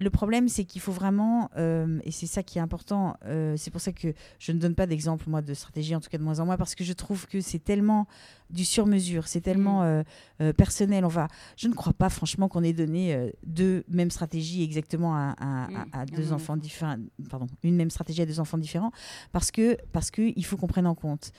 le 0.00 0.08
problème, 0.08 0.48
c'est 0.48 0.64
qu'il 0.64 0.80
faut 0.80 0.92
vraiment, 0.92 1.50
euh, 1.58 2.00
et 2.04 2.10
c'est 2.10 2.26
ça 2.26 2.42
qui 2.42 2.56
est 2.56 2.60
important, 2.62 3.16
euh, 3.26 3.54
c'est 3.58 3.70
pour 3.70 3.82
ça 3.82 3.92
que 3.92 4.14
je 4.38 4.50
ne 4.52 4.58
donne 4.58 4.74
pas 4.74 4.86
d'exemple, 4.86 5.28
moi, 5.28 5.42
de 5.42 5.52
stratégie, 5.52 5.94
en 5.94 6.00
tout 6.00 6.08
cas 6.08 6.16
de 6.16 6.22
moins 6.22 6.40
en 6.40 6.46
moins, 6.46 6.56
parce 6.56 6.74
que 6.74 6.84
je 6.84 6.94
trouve 6.94 7.26
que 7.26 7.42
c'est 7.42 7.58
tellement 7.58 8.06
du 8.48 8.64
sur-mesure, 8.64 9.28
c'est 9.28 9.42
tellement 9.42 9.82
euh, 9.82 10.02
euh, 10.40 10.54
personnel. 10.54 11.04
On 11.04 11.08
va, 11.08 11.28
je 11.58 11.68
ne 11.68 11.74
crois 11.74 11.92
pas, 11.92 12.08
franchement, 12.08 12.48
qu'on 12.48 12.62
ait 12.62 12.72
donné 12.72 13.30
deux 13.44 13.84
mêmes 13.88 14.10
stratégies 14.10 14.62
exactement 14.62 15.14
à, 15.14 15.36
Mm, 15.40 15.76
à 15.92 16.00
à 16.00 16.06
deux 16.06 16.32
enfants 16.32 16.56
différents, 16.56 16.96
pardon, 17.28 17.46
une 17.62 17.76
même 17.76 17.90
stratégie 17.90 18.22
à 18.22 18.26
deux 18.26 18.40
enfants 18.40 18.58
différents, 18.58 18.92
parce 19.32 19.50
que 19.50 19.76
parce 19.92 20.10
que 20.10 20.32
il 20.34 20.44
faut 20.46 20.56
qu'on 20.56 20.66
prenne 20.66 20.86
en 20.86 20.94
compte 20.94 21.32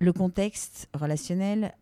le 0.00 0.12
contexte 0.12 0.88
relationnel, 0.94 1.72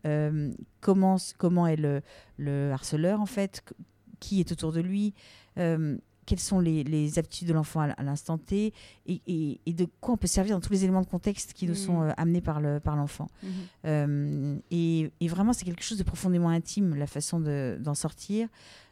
comment, 0.79 1.17
comment 1.39 1.65
est 1.65 1.75
le, 1.75 2.01
le 2.37 2.71
harceleur 2.71 3.19
en 3.19 3.25
fait, 3.25 3.63
qui 4.19 4.39
est 4.39 4.51
autour 4.51 4.71
de 4.71 4.79
lui, 4.79 5.13
quelles 5.55 6.39
sont 6.39 6.59
les, 6.61 6.83
les 6.85 7.19
aptitudes 7.19 7.49
de 7.49 7.53
l'enfant 7.53 7.81
à, 7.81 8.01
l'instant 8.01 8.37
T, 8.37 8.73
et, 9.07 9.21
et- 9.27 9.59
et 9.65 9.73
de 9.73 9.85
quoi 9.99 10.13
on 10.13 10.17
peut 10.17 10.27
servir 10.27 10.55
dans 10.55 10.61
tous 10.61 10.71
les 10.71 10.83
éléments 10.85 11.01
de 11.01 11.05
contexte 11.07 11.51
qui 11.53 11.67
nous 11.67 11.75
sont 11.75 12.01
euh, 12.01 12.11
amenés 12.15 12.39
par 12.39 12.61
le- 12.61 12.79
par 12.79 12.95
l'enfant. 12.95 13.27
Mhm. 13.43 13.49
Euh, 13.85 14.55
et, 14.71 15.11
et 15.19 15.27
vraiment, 15.27 15.51
c'est 15.51 15.65
quelque 15.65 15.83
chose 15.83 15.97
de 15.97 16.03
profondément 16.03 16.47
intime, 16.49 16.95
la 16.95 17.07
façon 17.07 17.39
de- 17.41 17.77
d'en 17.81 17.93
sortir. 17.93 18.47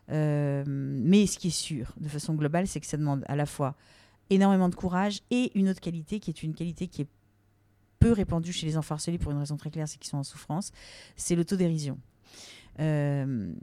Euh, 0.10 0.64
mais 0.68 1.26
ce 1.26 1.38
qui 1.40 1.48
est 1.48 1.52
sûr, 1.52 1.94
de 2.02 2.10
façon 2.10 2.34
globale, 2.34 2.68
c'est 2.68 2.82
que 2.82 2.86
ça 2.88 2.98
demande 2.98 3.24
à 3.30 3.36
la 3.38 3.46
fois 3.46 3.76
énormément 4.30 4.68
de 4.68 4.76
courage 4.76 5.22
et 5.30 5.58
une 5.58 5.70
autre 5.70 5.80
qualité, 5.80 6.20
qui 6.20 6.32
est 6.32 6.44
une 6.44 6.54
qualité 6.54 6.88
qui 6.88 7.04
est 7.04 7.08
peu 8.00 8.12
répandue 8.12 8.52
chez 8.52 8.66
les 8.66 8.76
enfants 8.76 8.96
harcelés 8.96 9.18
pour 9.20 9.32
une 9.32 9.38
raison 9.38 9.56
très 9.56 9.70
claire, 9.70 9.88
c'est 9.88 9.98
qu'ils 10.00 10.10
sont 10.10 10.18
en 10.18 10.24
souffrance, 10.24 10.72
c'est 11.16 11.36
l'autodérision. 11.36 11.98
Euh, 12.80 13.54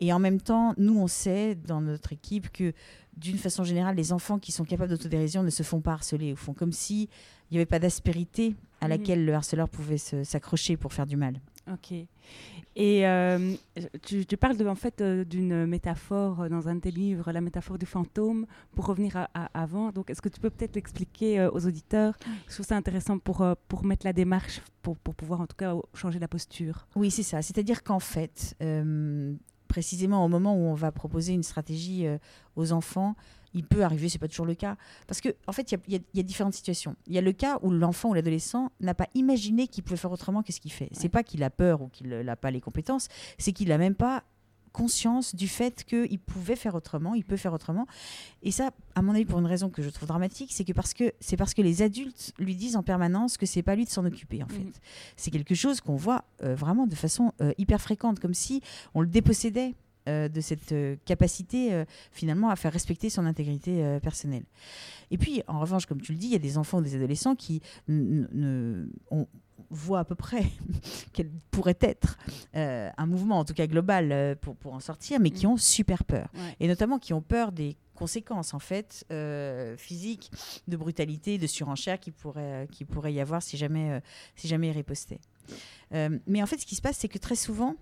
et 0.00 0.12
en 0.12 0.18
même 0.18 0.40
temps, 0.40 0.74
nous, 0.76 0.98
on 0.98 1.06
sait 1.06 1.54
dans 1.54 1.80
notre 1.80 2.12
équipe 2.12 2.50
que, 2.52 2.72
d'une 3.16 3.38
façon 3.38 3.62
générale, 3.64 3.94
les 3.96 4.12
enfants 4.12 4.38
qui 4.38 4.50
sont 4.52 4.64
capables 4.64 4.90
d'autodérision 4.90 5.42
ne 5.42 5.50
se 5.50 5.62
font 5.62 5.80
pas 5.80 5.92
harceler, 5.92 6.32
au 6.32 6.36
fond, 6.36 6.52
comme 6.52 6.72
s'il 6.72 7.08
n'y 7.50 7.58
avait 7.58 7.66
pas 7.66 7.78
d'aspérité 7.78 8.56
à 8.80 8.86
Mhm. 8.86 8.90
laquelle 8.90 9.24
le 9.24 9.34
harceleur 9.34 9.68
pouvait 9.68 9.98
s'accrocher 9.98 10.76
pour 10.76 10.92
faire 10.92 11.06
du 11.06 11.16
mal. 11.16 11.40
Ok. 11.72 11.92
Et 12.76 13.06
euh, 13.06 13.54
tu, 14.02 14.26
tu 14.26 14.36
parles 14.36 14.56
de, 14.56 14.66
en 14.66 14.74
fait 14.74 15.00
euh, 15.00 15.24
d'une 15.24 15.64
métaphore 15.64 16.42
euh, 16.42 16.48
dans 16.48 16.68
un 16.68 16.74
de 16.74 16.80
tes 16.80 16.90
livres, 16.90 17.30
la 17.30 17.40
métaphore 17.40 17.78
du 17.78 17.86
fantôme, 17.86 18.46
pour 18.74 18.86
revenir 18.86 19.16
à, 19.16 19.30
à- 19.32 19.62
avant. 19.62 19.92
Donc, 19.92 20.10
est-ce 20.10 20.20
que 20.20 20.28
tu 20.28 20.40
peux 20.40 20.50
peut-être 20.50 20.74
l'expliquer 20.74 21.46
aux 21.46 21.64
auditeurs? 21.66 22.16
Je 22.48 22.54
trouve 22.54 22.66
ça 22.66 22.76
intéressant 22.76 23.18
pour, 23.18 23.46
pour 23.68 23.84
mettre 23.84 24.04
la 24.04 24.12
démarche, 24.12 24.60
pour, 24.82 24.96
pour 24.98 25.14
pouvoir 25.14 25.40
en 25.40 25.46
tout 25.46 25.56
cas 25.56 25.74
changer 25.94 26.18
la 26.18 26.28
posture. 26.28 26.86
Oui, 26.96 27.10
c'est 27.12 27.22
ça. 27.22 27.40
C'est-à-dire 27.40 27.82
qu'en 27.84 28.00
fait, 28.00 28.56
précisément 29.74 30.24
au 30.24 30.28
moment 30.28 30.54
où 30.54 30.60
on 30.68 30.74
va 30.74 30.92
proposer 30.92 31.32
une 31.32 31.42
stratégie 31.42 32.06
euh, 32.06 32.16
aux 32.54 32.70
enfants, 32.70 33.16
il 33.54 33.64
peut 33.64 33.82
arriver, 33.82 34.08
c'est 34.08 34.20
pas 34.20 34.28
toujours 34.28 34.46
le 34.46 34.54
cas, 34.54 34.76
parce 35.08 35.20
que 35.20 35.30
en 35.48 35.52
fait, 35.52 35.72
il 35.72 35.78
y 35.88 35.96
a- 35.96 35.98
y, 36.14 36.20
y 36.20 36.24
différentes 36.24 36.54
situations. 36.54 36.94
Il 37.08 37.12
y 37.12 37.18
a 37.18 37.20
le 37.20 37.32
cas 37.32 37.58
où 37.62 37.70
l'enfant 37.72 38.10
ou 38.10 38.14
l'adolescent 38.14 38.70
n'a 38.80 38.94
pas 38.94 39.08
imaginé 39.14 39.66
qu'il 39.66 39.82
pouvait 39.82 39.96
faire 39.96 40.12
autrement 40.12 40.42
que 40.44 40.52
ce 40.52 40.60
qu'il 40.60 40.70
fait. 40.72 40.88
C'est 40.92 41.08
pas 41.08 41.24
qu'il 41.24 41.42
a 41.42 41.50
peur 41.50 41.82
ou 41.82 41.88
qu'il 41.88 42.08
n'a 42.08 42.36
pas 42.36 42.52
les 42.52 42.60
compétences, 42.60 43.08
c'est 43.38 43.52
qu'il 43.52 43.68
n'a 43.68 43.78
même 43.78 43.96
pas 43.96 44.22
conscience 44.74 45.36
du 45.36 45.46
fait 45.46 45.84
qu'il 45.84 46.18
pouvait 46.18 46.56
faire 46.56 46.74
autrement, 46.74 47.14
il 47.14 47.24
peut 47.24 47.36
faire 47.36 47.52
autrement. 47.52 47.86
Et 48.42 48.50
ça, 48.50 48.72
à 48.96 49.02
mon 49.02 49.14
avis, 49.14 49.24
pour 49.24 49.38
une 49.38 49.46
raison 49.46 49.70
que 49.70 49.82
je 49.82 49.88
trouve 49.88 50.08
dramatique, 50.08 50.50
c'est 50.52 50.64
que 50.64 50.72
parce 50.72 50.92
que 50.92 51.12
c'est 51.20 51.36
parce 51.36 51.54
que 51.54 51.62
les 51.62 51.80
adultes 51.80 52.34
lui 52.40 52.56
disent 52.56 52.74
en 52.74 52.82
permanence 52.82 53.38
que 53.38 53.46
c'est 53.46 53.62
pas 53.62 53.76
lui 53.76 53.84
de 53.84 53.90
s'en 53.90 54.04
occuper 54.04 54.42
en 54.42 54.48
fait. 54.48 54.58
Mhm. 54.58 54.72
C'est 55.16 55.30
quelque 55.30 55.54
chose 55.54 55.80
qu'on 55.80 55.94
voit 55.94 56.24
euh, 56.42 56.56
vraiment 56.56 56.88
de 56.88 56.96
façon 56.96 57.32
euh, 57.40 57.52
hyper 57.56 57.80
fréquente, 57.80 58.18
comme 58.18 58.34
si 58.34 58.62
on 58.94 59.00
le 59.00 59.06
dépossédait 59.06 59.74
euh, 60.08 60.28
de 60.28 60.40
cette 60.40 60.74
capacité 61.04 61.84
finalement 62.10 62.50
à 62.50 62.56
faire 62.56 62.72
respecter 62.72 63.10
son 63.10 63.24
intégrité 63.26 63.98
personnelle. 64.02 64.44
Et 65.12 65.18
puis, 65.18 65.44
en 65.46 65.60
revanche, 65.60 65.86
comme 65.86 66.00
tu 66.00 66.10
le 66.10 66.18
dis, 66.18 66.26
il 66.26 66.32
y 66.32 66.36
a 66.36 66.40
des 66.40 66.58
enfants 66.58 66.78
ou 66.78 66.82
des 66.82 66.96
adolescents 66.96 67.36
qui 67.36 67.62
ne, 67.86 68.88
on 69.12 69.28
voit 69.70 70.00
à 70.00 70.04
peu 70.04 70.14
près 70.14 70.44
quel 71.12 71.30
pourrait 71.50 71.78
être 71.80 72.18
euh, 72.56 72.90
un 72.96 73.06
mouvement, 73.06 73.38
en 73.38 73.44
tout 73.44 73.54
cas 73.54 73.66
global, 73.66 74.12
euh, 74.12 74.34
pour, 74.34 74.56
pour 74.56 74.74
en 74.74 74.80
sortir, 74.80 75.20
mais 75.20 75.30
qui 75.30 75.46
Mm. 75.46 75.50
ont 75.50 75.56
super 75.56 76.04
peur. 76.04 76.28
Ouais. 76.34 76.56
Et 76.60 76.68
notamment 76.68 76.98
qui 76.98 77.12
ont 77.12 77.22
peur 77.22 77.52
des 77.52 77.76
conséquences, 77.94 78.54
en 78.54 78.58
fait, 78.58 79.04
euh, 79.12 79.76
physiques, 79.76 80.30
de 80.66 80.76
brutalité, 80.76 81.38
de 81.38 81.46
surenchère 81.46 82.00
qui 82.00 82.10
pourrait, 82.10 82.66
qui 82.72 82.84
pourrait 82.84 83.12
y 83.12 83.20
avoir 83.20 83.42
si 83.42 83.56
jamais, 83.56 84.00
si 84.36 84.48
jamais 84.48 84.68
ils 84.68 84.72
ripostaient. 84.72 85.20
Mais 85.92 86.42
en 86.42 86.46
fait, 86.46 86.58
ce 86.58 86.66
qui 86.66 86.74
se 86.74 86.82
passe, 86.82 86.96
c'est 86.98 87.08
que 87.08 87.18
très 87.18 87.36
souvent, 87.36 87.76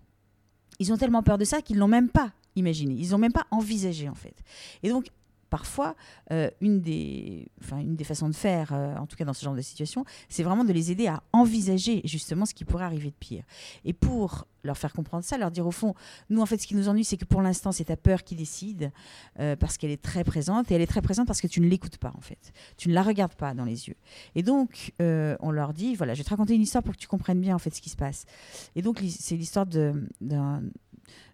ils 0.78 0.92
ont 0.92 0.96
tellement 0.98 1.22
peur 1.22 1.38
de 1.38 1.44
ça 1.44 1.62
qu'ils 1.62 1.78
l'ont 1.78 1.88
même 1.88 2.10
pas 2.10 2.32
imaginé. 2.56 2.94
Ils 2.94 3.10
n'ont 3.10 3.18
même 3.18 3.32
pas 3.32 3.46
envisagé, 3.50 4.08
en 4.10 4.14
fait. 4.14 4.34
Et 4.82 4.90
donc, 4.90 5.06
parfois, 5.52 5.96
euh, 6.30 6.48
une, 6.62 6.80
des, 6.80 7.46
une 7.72 7.94
des 7.94 8.04
façons 8.04 8.26
de 8.30 8.34
faire, 8.34 8.72
euh, 8.72 8.96
en 8.96 9.06
tout 9.06 9.16
cas 9.16 9.26
dans 9.26 9.34
ce 9.34 9.44
genre 9.44 9.54
de 9.54 9.60
situation, 9.60 10.06
c'est 10.30 10.42
vraiment 10.42 10.64
de 10.64 10.72
les 10.72 10.90
aider 10.90 11.08
à 11.08 11.22
envisager 11.34 12.00
justement 12.04 12.46
ce 12.46 12.54
qui 12.54 12.64
pourrait 12.64 12.86
arriver 12.86 13.10
de 13.10 13.16
pire. 13.20 13.44
Et 13.84 13.92
pour 13.92 14.46
leur 14.64 14.78
faire 14.78 14.94
comprendre 14.94 15.24
ça, 15.24 15.36
leur 15.36 15.50
dire 15.50 15.66
au 15.66 15.70
fond, 15.70 15.94
nous, 16.30 16.40
en 16.40 16.46
fait, 16.46 16.56
ce 16.56 16.66
qui 16.66 16.74
nous 16.74 16.88
ennuie, 16.88 17.04
c'est 17.04 17.18
que 17.18 17.26
pour 17.26 17.42
l'instant, 17.42 17.70
c'est 17.70 17.84
ta 17.84 17.98
peur 17.98 18.24
qui 18.24 18.34
décide, 18.34 18.92
euh, 19.40 19.54
parce 19.54 19.76
qu'elle 19.76 19.90
est 19.90 20.00
très 20.00 20.24
présente, 20.24 20.70
et 20.70 20.74
elle 20.74 20.80
est 20.80 20.86
très 20.86 21.02
présente 21.02 21.26
parce 21.26 21.42
que 21.42 21.48
tu 21.48 21.60
ne 21.60 21.66
l'écoutes 21.66 21.98
pas, 21.98 22.14
en 22.16 22.22
fait. 22.22 22.54
Tu 22.78 22.88
ne 22.88 22.94
la 22.94 23.02
regardes 23.02 23.34
pas 23.34 23.52
dans 23.52 23.66
les 23.66 23.88
yeux. 23.88 23.96
Et 24.34 24.42
donc, 24.42 24.94
on 25.00 25.50
leur 25.50 25.74
dit, 25.74 25.96
voilà, 25.96 26.14
je 26.14 26.20
vais 26.20 26.24
te 26.24 26.30
raconter 26.30 26.54
une 26.54 26.62
histoire 26.62 26.82
pour 26.82 26.94
que 26.94 26.98
tu 26.98 27.08
comprennes 27.08 27.42
bien, 27.42 27.54
en 27.54 27.58
fait, 27.58 27.74
ce 27.74 27.82
qui 27.82 27.90
se 27.90 27.96
passe. 27.96 28.24
Et 28.74 28.80
donc, 28.80 29.02
c'est 29.06 29.36
l'histoire 29.36 29.66
d'un... 29.66 30.62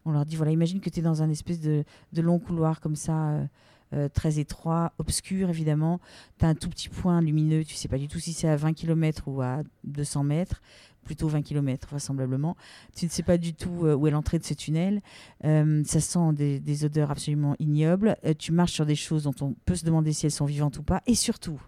On 0.05 0.11
leur 0.11 0.25
dit, 0.25 0.35
voilà, 0.35 0.51
imagine 0.51 0.81
que 0.81 0.91
tu 0.91 0.99
es 0.99 1.03
dans 1.03 1.23
un 1.23 1.31
espèce 1.31 1.61
de, 1.61 1.85
long 2.17 2.41
couloir 2.41 2.81
comme 2.81 2.97
ça, 2.97 3.47
euh, 3.95 4.09
très 4.09 4.39
étroit, 4.39 4.93
obscur, 4.99 5.49
évidemment. 5.49 6.01
Tu 6.39 6.45
as 6.45 6.49
un 6.49 6.55
tout 6.55 6.69
petit 6.69 6.89
point 6.89 7.21
lumineux, 7.21 7.65
tu 7.65 7.75
sais 7.75 7.89
pas 7.89 7.99
du 7.99 8.09
tout 8.09 8.19
si 8.19 8.33
c'est 8.33 8.49
à 8.49 8.57
20 8.57 8.75
km 8.75 9.29
ou 9.29 9.41
à 9.41 9.63
200 9.85 10.25
mètres 10.25 10.61
plutôt 11.05 11.29
20 11.29 11.41
km 11.41 11.89
vraisemblablement. 11.89 12.55
Tu 12.95 13.07
ne 13.07 13.11
sais 13.11 13.23
pas 13.23 13.39
du 13.39 13.55
tout 13.55 13.87
euh, 13.87 13.95
où 13.95 14.07
est 14.07 14.11
l'entrée 14.11 14.39
de 14.39 14.45
ce 14.45 14.53
tunnel. 14.53 15.01
Euh, 15.45 15.83
ça 15.87 16.01
sent 16.01 16.35
des, 16.35 16.61
des 16.61 16.85
odeurs 16.85 17.11
absolument 17.11 17.57
ignobles. 17.59 18.17
Tu 18.39 18.53
marches 18.53 18.73
sur 18.73 18.85
des 18.85 18.95
choses 18.95 19.23
dont 19.23 19.35
on 19.41 19.55
peut 19.65 19.75
se 19.75 19.87
demander 19.87 20.13
si 20.13 20.27
elles 20.27 20.33
sont 20.33 20.45
vivantes 20.45 20.77
ou 20.79 20.83
pas. 20.83 21.03
Et 21.07 21.15
surtout, 21.15 21.59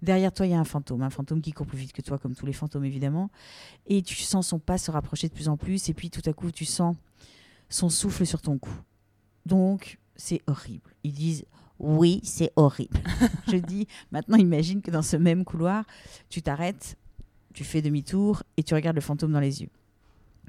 derrière 0.00 0.32
toi, 0.32 0.46
il 0.46 0.52
y 0.52 0.54
a 0.54 0.60
un 0.60 0.64
fantôme. 0.64 1.02
Un 1.02 1.10
fantôme 1.10 1.40
qui 1.40 1.50
court 1.50 1.66
plus 1.66 1.78
vite 1.78 1.92
que 1.92 2.02
toi, 2.02 2.18
comme 2.18 2.36
tous 2.36 2.46
les 2.46 2.52
fantômes 2.52 2.84
évidemment. 2.84 3.30
Et 3.88 4.02
tu 4.02 4.14
sens 4.14 4.46
son 4.46 4.60
pas 4.60 4.78
se 4.78 4.92
rapprocher 4.92 5.28
de 5.28 5.34
plus 5.34 5.48
en 5.48 5.56
plus. 5.56 5.88
Et 5.88 5.94
puis 5.94 6.08
tout 6.08 6.22
à 6.24 6.32
coup, 6.32 6.52
tu 6.52 6.64
sens 6.64 6.96
son 7.68 7.88
souffle 7.88 8.24
sur 8.26 8.40
ton 8.40 8.58
cou. 8.58 8.72
Donc, 9.46 9.98
c'est 10.18 10.42
horrible. 10.46 10.90
Ils 11.04 11.12
disent 11.12 11.44
oui, 11.78 12.20
c'est 12.24 12.52
horrible. 12.56 12.98
Je 13.46 13.56
dis 13.56 13.86
maintenant, 14.10 14.36
imagine 14.36 14.82
que 14.82 14.90
dans 14.90 15.02
ce 15.02 15.16
même 15.16 15.44
couloir, 15.44 15.84
tu 16.28 16.42
t'arrêtes, 16.42 16.96
tu 17.54 17.64
fais 17.64 17.80
demi-tour 17.82 18.42
et 18.56 18.62
tu 18.62 18.74
regardes 18.74 18.96
le 18.96 19.00
fantôme 19.02 19.32
dans 19.32 19.40
les 19.40 19.62
yeux. 19.62 19.70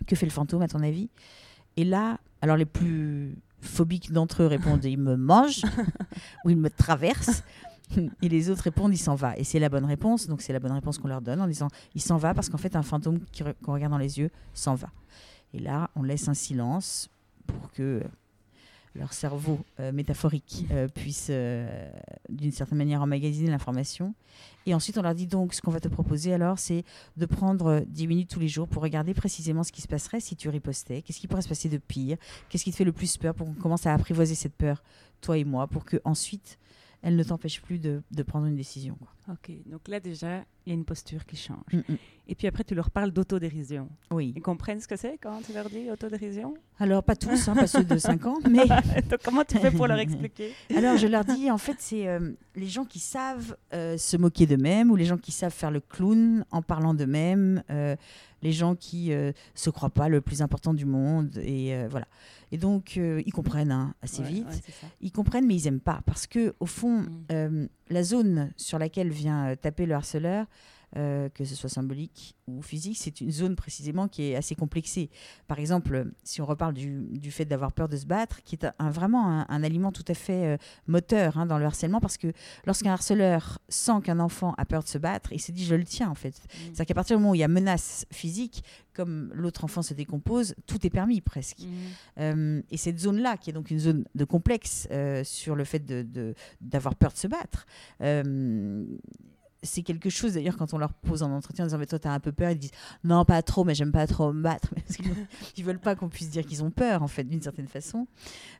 Que 0.07 0.15
fait 0.15 0.25
le 0.25 0.31
fantôme, 0.31 0.61
à 0.63 0.67
ton 0.67 0.81
avis? 0.81 1.09
Et 1.77 1.83
là, 1.83 2.19
alors 2.41 2.57
les 2.57 2.65
plus 2.65 3.37
phobiques 3.61 4.11
d'entre 4.11 4.43
eux 4.43 4.47
répondent 4.47 4.83
il 4.83 4.97
me 4.97 5.17
mange 5.17 5.61
ou 6.45 6.49
il 6.49 6.57
me 6.57 6.69
traverse. 6.69 7.43
Et 8.21 8.29
les 8.29 8.49
autres 8.49 8.63
répondent 8.63 8.93
il 8.93 8.97
s'en 8.97 9.15
va. 9.15 9.37
Et 9.37 9.43
c'est 9.43 9.59
la 9.59 9.69
bonne 9.69 9.85
réponse. 9.85 10.27
Donc 10.27 10.41
c'est 10.41 10.53
la 10.53 10.59
bonne 10.59 10.71
réponse 10.71 10.97
qu'on 10.97 11.07
leur 11.07 11.21
donne 11.21 11.41
en 11.41 11.47
disant 11.47 11.67
il 11.93 12.01
s'en 12.01 12.17
va 12.17 12.33
parce 12.33 12.49
qu'en 12.49 12.57
fait, 12.57 12.75
un 12.75 12.83
fantôme 12.83 13.19
qu'on 13.63 13.73
regarde 13.73 13.91
dans 13.91 13.97
les 13.97 14.19
yeux 14.19 14.31
s'en 14.53 14.75
va. 14.75 14.89
Et 15.53 15.59
là, 15.59 15.89
on 15.95 16.03
laisse 16.03 16.27
un 16.27 16.33
silence 16.33 17.09
pour 17.47 17.71
que 17.71 18.03
leur 18.95 19.13
cerveau 19.13 19.59
euh, 19.79 19.91
métaphorique 19.91 20.65
euh, 20.71 20.87
puisse 20.87 21.27
euh, 21.29 21.89
d'une 22.29 22.51
certaine 22.51 22.77
manière 22.77 23.01
emmagasiner 23.01 23.49
l'information. 23.49 24.13
Et 24.65 24.73
ensuite, 24.73 24.97
on 24.97 25.01
leur 25.01 25.15
dit 25.15 25.27
donc 25.27 25.53
ce 25.53 25.61
qu'on 25.61 25.71
va 25.71 25.79
te 25.79 25.87
proposer 25.87 26.33
alors, 26.33 26.59
c'est 26.59 26.83
de 27.17 27.25
prendre 27.25 27.67
euh, 27.67 27.81
10 27.87 28.07
minutes 28.07 28.29
tous 28.29 28.39
les 28.39 28.47
jours 28.47 28.67
pour 28.67 28.83
regarder 28.83 29.13
précisément 29.13 29.63
ce 29.63 29.71
qui 29.71 29.81
se 29.81 29.87
passerait 29.87 30.19
si 30.19 30.35
tu 30.35 30.49
ripostais, 30.49 31.01
qu'est-ce 31.01 31.19
qui 31.19 31.27
pourrait 31.27 31.41
se 31.41 31.49
passer 31.49 31.69
de 31.69 31.77
pire, 31.77 32.17
qu'est-ce 32.49 32.63
qui 32.63 32.71
te 32.71 32.75
fait 32.75 32.83
le 32.83 32.91
plus 32.91 33.17
peur 33.17 33.33
pour 33.33 33.47
qu'on 33.47 33.53
commence 33.53 33.85
à 33.85 33.93
apprivoiser 33.93 34.35
cette 34.35 34.55
peur, 34.55 34.83
toi 35.21 35.37
et 35.37 35.43
moi, 35.43 35.67
pour 35.67 35.85
que 35.85 35.97
ensuite 36.03 36.57
elle 37.01 37.15
ne 37.15 37.23
t'empêche 37.23 37.61
plus 37.61 37.79
de, 37.79 38.01
prendre 38.27 38.45
une 38.45 38.57
décision. 38.57 38.97
Ok, 39.31 39.51
donc 39.67 39.87
là 39.87 39.99
déjà, 39.99 40.43
il 40.65 40.69
y 40.69 40.71
a 40.71 40.73
une 40.73 40.85
posture 40.85 41.25
qui 41.25 41.35
change. 41.35 41.57
Mm, 41.71 41.77
mm. 41.77 41.97
Et 42.29 42.35
puis 42.35 42.45
après, 42.47 42.63
tu 42.63 42.75
leur 42.75 42.91
parles 42.91 43.11
d'autodérision. 43.11 43.89
Oui. 44.11 44.33
Ils 44.35 44.41
comprennent 44.41 44.79
ce 44.81 44.87
que 44.87 44.95
c'est 44.95 45.17
quand 45.17 45.41
tu 45.43 45.51
leur 45.53 45.67
dis 45.69 45.89
autodérision? 45.89 46.53
Alors, 46.79 47.03
pas 47.03 47.15
tous, 47.15 47.47
hein, 47.47 47.55
pas 47.55 47.65
ceux 47.67 47.83
de 47.83 47.97
5 47.97 48.25
ans, 48.27 48.37
mais 48.49 48.65
Donc 49.09 49.19
comment 49.23 49.43
tu 49.43 49.57
fais 49.57 49.71
pour 49.71 49.87
leur 49.87 49.97
expliquer? 49.97 50.53
Alors 50.75 50.95
je 50.97 51.07
leur 51.07 51.25
dis, 51.25 51.49
en 51.49 51.57
fait, 51.57 51.75
c'est 51.79 52.07
euh, 52.07 52.31
les 52.55 52.67
gens 52.67 52.85
qui 52.85 52.99
savent 52.99 53.55
euh, 53.73 53.97
se 53.97 54.15
moquer 54.17 54.45
d'eux-mêmes 54.45 54.91
ou 54.91 54.95
les 54.95 55.05
gens 55.05 55.17
qui 55.17 55.31
savent 55.31 55.53
faire 55.53 55.71
le 55.71 55.79
clown 55.79 56.45
en 56.51 56.61
parlant 56.61 56.93
d'eux-mêmes, 56.93 57.63
euh, 57.71 57.95
les 58.41 58.51
gens 58.51 58.75
qui 58.75 59.11
se 59.53 59.69
croient 59.69 59.89
pas 59.89 60.07
le 60.07 60.21
plus 60.21 60.41
important 60.41 60.73
du 60.73 60.85
monde. 60.85 61.37
Et 61.43 61.75
voilà. 61.89 62.07
Et 62.51 62.57
donc, 62.57 62.95
ils 62.95 63.33
comprennent 63.33 63.71
hein, 63.71 63.93
assez 64.01 64.21
Ouais, 64.21 64.29
vite. 64.29 64.47
ouais. 64.47 64.89
Ils 65.01 65.11
comprennent, 65.11 65.45
mais 65.45 65.55
ils 65.55 65.67
aiment 65.67 65.81
pas. 65.81 66.01
Parce 66.05 66.25
que, 66.25 66.53
au 66.59 66.65
fond, 66.65 67.05
Mm. 67.29 67.67
La 67.89 68.03
zone 68.03 68.51
sur 68.55 68.79
laquelle 68.79 69.09
vient 69.09 69.49
euh, 69.49 69.55
taper 69.55 69.85
le 69.85 69.95
harceleur, 69.95 70.45
euh, 70.97 71.29
que 71.29 71.45
ce 71.45 71.55
soit 71.55 71.69
symbolique 71.69 72.35
ou 72.47 72.61
physique, 72.61 72.97
c'est 72.97 73.21
une 73.21 73.31
zone 73.31 73.55
précisément 73.55 74.07
qui 74.07 74.23
est 74.23 74.35
assez 74.35 74.55
complexée. 74.55 75.09
Par 75.47 75.59
exemple, 75.59 76.11
si 76.23 76.41
on 76.41 76.45
reparle 76.45 76.73
du, 76.73 77.01
du 77.11 77.31
fait 77.31 77.45
d'avoir 77.45 77.71
peur 77.73 77.87
de 77.89 77.95
se 77.97 78.05
battre, 78.05 78.41
qui 78.43 78.55
est 78.55 78.65
un- 78.79 78.89
vraiment 78.89 79.27
un, 79.29 79.45
un 79.49 79.63
aliment 79.63 79.91
tout 79.91 80.05
à 80.07 80.13
fait 80.15 80.45
euh, 80.45 80.57
moteur 80.87 81.37
hein, 81.37 81.45
dans 81.45 81.59
le 81.59 81.65
harcèlement, 81.65 81.99
parce 81.99 82.17
que 82.17 82.33
lorsqu'un 82.65 82.91
harceleur 82.93 83.59
sent 83.69 84.01
qu'un 84.03 84.19
enfant 84.19 84.55
a 84.57 84.65
peur 84.65 84.81
de 84.83 84.87
se 84.87 84.97
battre, 84.97 85.31
il 85.31 85.39
se 85.39 85.51
dit 85.51 85.63
je 85.65 85.75
le 85.75 85.83
tiens 85.85 86.09
en 86.09 86.15
fait. 86.15 86.29
Mm. 86.29 86.57
C'est-à-dire 86.65 86.85
qu'à 86.87 86.93
partir 86.95 87.17
du 87.17 87.21
moment 87.21 87.31
où 87.31 87.35
il 87.35 87.39
y 87.39 87.43
a 87.43 87.47
menace 87.47 88.07
physique, 88.11 88.63
comme 88.93 89.31
l'autre 89.33 89.63
enfant 89.63 89.81
se 89.81 89.93
décompose, 89.93 90.55
tout 90.65 90.85
est 90.85 90.89
permis 90.89 91.21
presque. 91.21 91.59
Mhm. 91.61 91.69
Euh, 92.19 92.61
et 92.69 92.75
cette 92.75 92.99
zone-là, 92.99 93.37
qui 93.37 93.49
est 93.49 93.53
donc 93.53 93.71
une 93.71 93.79
zone 93.79 94.03
de 94.13 94.25
complexe 94.25 94.89
sur 95.23 95.55
le 95.55 95.63
fait 95.63 95.79
de- 95.79 96.01
de- 96.01 96.33
d'avoir 96.59 96.95
peur 96.95 97.13
de 97.13 97.17
se 97.17 97.27
battre, 97.27 97.65
c'est 99.61 99.81
quelque 99.81 100.09
chose, 100.09 100.33
d'ailleurs, 100.33 100.57
quand 100.57 100.73
on 100.73 100.77
leur 100.77 100.93
pose 100.93 101.23
en 101.23 101.31
entretien 101.31 101.65
en 101.65 101.67
disant 101.67 101.77
Mais 101.77 101.85
toi, 101.85 101.99
t'as 101.99 102.11
un 102.11 102.19
peu 102.19 102.31
peur, 102.31 102.51
ils 102.51 102.57
disent 102.57 102.71
Non, 103.03 103.25
pas 103.25 103.41
trop, 103.41 103.63
mais 103.63 103.75
j'aime 103.75 103.91
pas 103.91 104.07
trop 104.07 104.31
me 104.31 104.41
battre. 104.41 104.69
Parce 104.75 104.95
qu'ils 105.53 105.65
veulent 105.65 105.79
pas 105.79 105.95
qu'on 105.95 106.09
puisse 106.09 106.29
dire 106.29 106.45
qu'ils 106.45 106.63
ont 106.63 106.71
peur, 106.71 107.03
en 107.03 107.07
fait, 107.07 107.23
d'une 107.23 107.41
certaine 107.41 107.67
façon. 107.67 108.07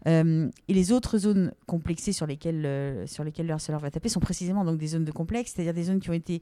Euh, 0.08 0.50
et 0.68 0.74
les 0.74 0.92
autres 0.92 1.18
zones 1.18 1.54
complexées 1.66 2.14
sur 2.14 2.26
lesquelles, 2.26 2.66
euh, 2.66 3.08
sur 3.08 3.24
lesquelles 3.24 3.48
le 3.48 3.54
harceleur 3.54 3.80
va 3.80 3.92
taper 3.92 4.10
sont 4.10 4.20
précisément 4.20 4.66
donc 4.66 4.78
des 4.78 4.88
zones 4.88 5.06
de 5.06 5.12
complexe, 5.12 5.54
c'est-à-dire 5.56 5.74
des 5.74 5.84
zones 5.84 6.00
qui 6.00 6.10
ont 6.10 6.14
été 6.14 6.42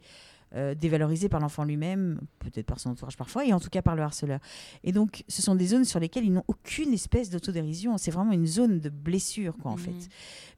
euh, 0.56 0.74
dévalorisées 0.76 1.30
par 1.30 1.40
l'enfant 1.40 1.64
lui-même, 1.64 2.22
peut-être 2.40 2.66
par 2.66 2.80
son 2.80 2.90
entourage 2.92 3.18
parfois, 3.18 3.46
et 3.46 3.54
en 3.54 3.60
tout 3.60 3.70
cas 3.70 3.82
par 3.82 3.96
le 3.96 4.02
harceleur. 4.04 4.40
Et 4.84 4.92
donc, 4.92 5.24
ce 5.28 5.42
sont 5.42 5.56
des 5.56 5.68
zones 5.68 5.86
sur 5.86 6.00
lesquelles 6.00 6.26
ils 6.26 6.34
n'ont 6.34 6.46
aucune 6.48 6.94
espèce 6.94 7.30
d'autodérision. 7.30 7.98
C'est 7.98 8.12
vraiment 8.12 8.32
une 8.32 8.48
zone 8.48 8.80
de 8.80 8.90
blessure, 8.90 9.58
quoi, 9.58 9.72
en 9.72 9.76
Mhm. 9.76 9.82
fait. 9.82 10.10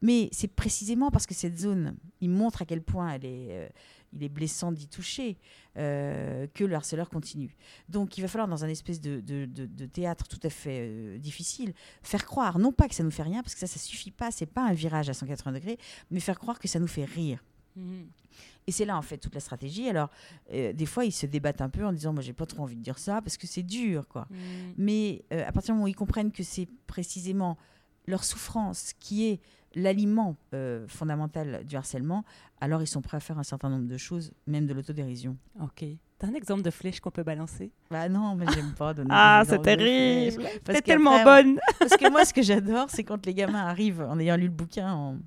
Mais 0.01 0.29
c'est 0.31 0.47
précisément 0.47 1.09
parce 1.11 1.25
que 1.25 1.33
cette 1.33 1.57
zone, 1.57 1.95
il 2.21 2.29
montre 2.29 2.61
à 2.61 2.65
quel 2.65 2.81
point 2.81 3.09
elle 3.13 3.25
est, 3.25 3.47
euh, 3.51 3.67
il 4.13 4.23
est 4.23 4.29
blessant 4.29 4.71
d'y 4.71 4.87
toucher, 4.87 5.37
euh, 5.77 6.47
que 6.53 6.63
le 6.63 6.75
harceleur 6.75 7.09
continue. 7.09 7.55
Donc 7.89 8.17
il 8.17 8.21
va 8.21 8.27
falloir, 8.27 8.47
dans 8.47 8.63
un 8.65 8.67
espèce 8.67 8.99
de, 9.01 9.19
de- 9.21 9.45
de- 9.45 9.65
de 9.67 9.85
théâtre 9.85 10.27
tout 10.27 10.39
à 10.43 10.49
fait 10.49 10.79
euh, 10.89 11.17
difficile, 11.19 11.73
faire 12.01 12.25
croire, 12.25 12.57
non 12.59 12.71
pas 12.71 12.87
que 12.87 12.95
ça 12.95 13.03
nous 13.03 13.11
fait 13.11 13.21
rien, 13.23 13.43
parce 13.43 13.53
que 13.53 13.59
ça, 13.59 13.67
ça 13.67 13.77
suffit 13.79 14.09
pas, 14.11 14.31
c'est 14.31 14.45
pas 14.47 14.65
un 14.67 14.73
virage 14.73 15.09
à 15.09 15.13
180 15.13 15.51
degrés, 15.53 15.77
mais 16.09 16.19
faire 16.19 16.39
croire 16.39 16.57
que 16.59 16.67
ça 16.67 16.79
nous 16.79 16.87
fait 16.87 17.05
rire. 17.05 17.43
Et 18.67 18.71
c'est 18.71 18.85
là, 18.85 18.97
en 18.97 19.01
fait, 19.01 19.17
toute 19.17 19.33
la 19.33 19.39
stratégie. 19.39 19.89
Alors, 19.89 20.09
euh, 20.53 20.73
des 20.73 20.85
fois, 20.85 21.05
ils 21.05 21.11
se 21.11 21.25
débattent 21.25 21.61
un 21.61 21.69
peu 21.69 21.85
en 21.85 21.91
disant, 21.91 22.13
moi, 22.13 22.21
j'ai 22.21 22.33
pas 22.33 22.45
trop 22.45 22.63
envie 22.63 22.75
de 22.75 22.83
dire 22.83 22.99
ça, 22.99 23.21
parce 23.21 23.35
que 23.35 23.47
c'est 23.47 23.63
dur, 23.63 24.07
quoi. 24.07 24.27
Mhm. 24.29 24.37
Mais 24.77 25.23
euh, 25.33 25.47
à 25.47 25.51
partir 25.51 25.73
du 25.73 25.77
moment 25.77 25.85
où 25.85 25.87
ils 25.87 25.95
comprennent 25.95 26.31
que 26.31 26.43
c'est 26.43 26.67
précisément 26.85 27.57
leur 28.05 28.23
souffrance 28.23 28.93
qui 28.99 29.27
est 29.27 29.39
l'aliment 29.75 30.35
euh, 30.53 30.87
fondamental 30.87 31.63
du 31.65 31.75
harcèlement, 31.75 32.23
alors 32.61 32.81
ils 32.81 32.87
sont 32.87 33.01
prêts 33.01 33.17
à 33.17 33.19
faire 33.19 33.39
un 33.39 33.43
certain 33.43 33.69
nombre 33.69 33.87
de 33.87 33.97
choses, 33.97 34.31
même 34.47 34.65
de 34.65 34.73
l'autodérision. 34.73 35.37
Ok. 35.61 35.85
T'as 36.17 36.27
un 36.27 36.33
exemple 36.33 36.63
de 36.63 36.69
flèche 36.69 36.99
qu'on 36.99 37.11
peut 37.11 37.23
balancer? 37.23 37.71
Bah 37.89 38.09
non, 38.09 38.35
mais 38.35 38.45
j'aime 38.53 38.73
pas 38.73 38.93
donner 38.93 39.09
Ah, 39.13 39.43
c'est 39.47 39.61
terrible 39.61 40.43
T'es 40.63 40.81
tellement 40.81 41.23
bonne 41.23 41.59
Parce 41.79 41.95
que 41.95 42.09
moi, 42.11 42.25
ce 42.25 42.33
que 42.33 42.41
j'adore, 42.41 42.89
c'est 42.89 43.03
quand 43.03 43.25
les 43.25 43.33
gamins 43.33 43.65
arrivent 43.65 44.01
en 44.01 44.19
ayant 44.19 44.35
lu 44.35 44.43
le 44.43 44.49
bouquin 44.49 44.91
en, 44.91 45.17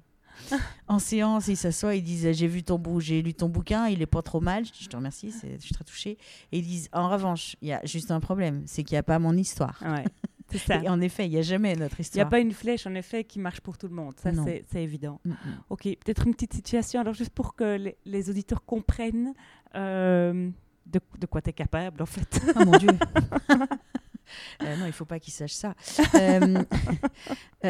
en 0.89 0.99
séance, 0.99 1.49
ils 1.49 1.57
s'assoient, 1.57 1.95
ils 1.95 2.03
disent 2.03 2.31
J'ai 2.33 2.47
vu 2.47 2.63
ton 2.63 2.79
bou- 2.79 3.01
j'ai 3.01 3.23
lu 3.23 3.35
ton 3.35 3.49
bouquin, 3.49 3.89
il 3.89 4.03
est 4.03 4.07
pas 4.07 4.23
trop 4.23 4.41
mal. 4.41 4.65
Je 4.79 4.87
te 4.89 4.97
remercie, 4.97 5.33
je 5.33 5.61
suis 5.63 5.75
très 5.75 5.85
touchée. 5.85 6.19
Et 6.53 6.59
ils 6.59 6.67
disent 6.67 6.89
En 6.93 7.09
revanche, 7.09 7.57
il 7.63 7.69
y 7.69 7.73
a 7.73 7.81
juste 7.85 8.11
un 8.11 8.21
problème, 8.21 8.63
c'est 8.67 8.85
qu'il 8.85 8.95
n'y 8.95 8.99
a 9.01 9.03
pas 9.03 9.19
mon 9.19 9.37
histoire. 9.37 9.81
Ouais, 9.85 10.05
ça. 10.67 10.83
Et 10.83 10.89
en 10.89 11.01
effet, 11.01 11.27
il 11.27 11.31
n'y 11.31 11.39
a 11.39 11.43
jamais 11.43 11.75
notre 11.77 11.97
Il 11.97 12.01
n'y 12.01 12.03
histoire. 12.03 12.27
a 12.27 12.31
pas 12.31 12.41
une 12.41 12.53
flèche, 12.53 12.87
en 12.87 12.95
effet, 12.95 13.25
qui 13.25 13.39
marche 13.39 13.61
pour 13.61 13.79
tout 13.79 13.89
le 13.89 13.95
monde. 13.95 14.15
Ça, 14.23 14.31
c'est 14.71 14.83
évident. 14.83 15.21
Mm. 15.25 15.33
Ok, 15.71 15.83
peut-être 15.85 16.27
une 16.27 16.35
petite 16.35 16.53
situation, 16.55 17.01
alors 17.01 17.15
juste 17.15 17.31
pour 17.31 17.55
que 17.55 17.77
les, 17.77 17.97
les 18.05 18.29
auditeurs 18.31 18.65
comprennent 18.65 19.33
euh, 19.75 20.51
de, 20.87 21.01
de 21.19 21.27
quoi 21.27 21.41
tu 21.41 21.51
es 21.51 21.53
capable, 21.55 22.03
en 22.03 22.07
fait. 22.07 22.41
Oh 22.57 22.65
mon 22.65 22.77
Dieu. 22.79 22.91
Euh, 24.63 24.77
non, 24.77 24.87
il 24.87 24.93
faut 24.93 25.05
pas 25.05 25.19
qu'ils 25.21 25.33
sachent 25.35 25.53
ça. 25.53 25.75
Euh, 26.15 26.63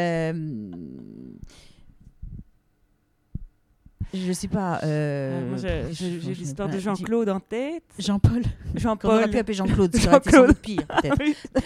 je 4.15 4.33
sais 4.33 4.49
pas. 4.49 4.81
euh, 4.83 5.53
Ah, 5.55 5.91
j'ai- 5.93 6.11
l'histoire 6.35 6.69
de 6.69 6.79
Jean-Claude 6.79 7.29
en 7.29 7.41
tête. 7.41 7.83
dis- 7.99 8.05
Jean-Paul. 8.07 8.43
Qu'on 8.43 8.49
aurait 8.71 8.81
Jean-Paul. 8.81 9.31
pu 9.31 9.39
appeler 9.39 9.55
Jean-Claude. 9.55 9.97
Ça 9.97 10.21
aurait 10.39 10.51
été 10.51 10.55
pire, 10.61 10.87
peut-être. 10.87 11.17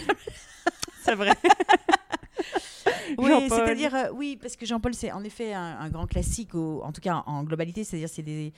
Ah 0.69 1.11
c'est 1.11 1.15
vrai. 1.15 1.33
Oui, 3.17 3.27
Jean-Paul. 3.29 3.49
c'est-à-dire, 3.49 3.95
euh, 3.95 4.09
oui, 4.13 4.37
parce 4.41 4.55
que 4.55 4.65
Jean-Paul, 4.65 4.93
c'est 4.93 5.11
en 5.11 5.23
effet 5.23 5.53
un, 5.53 5.77
un 5.79 5.89
grand 5.89 6.05
classique, 6.07 6.53
au- 6.55 6.81
en 6.83 6.91
tout 6.91 7.01
cas 7.01 7.23
en 7.25 7.43
globalité, 7.43 7.83
c'est-à-dire 7.83 8.09
c'est 8.09 8.21
des, 8.21 8.53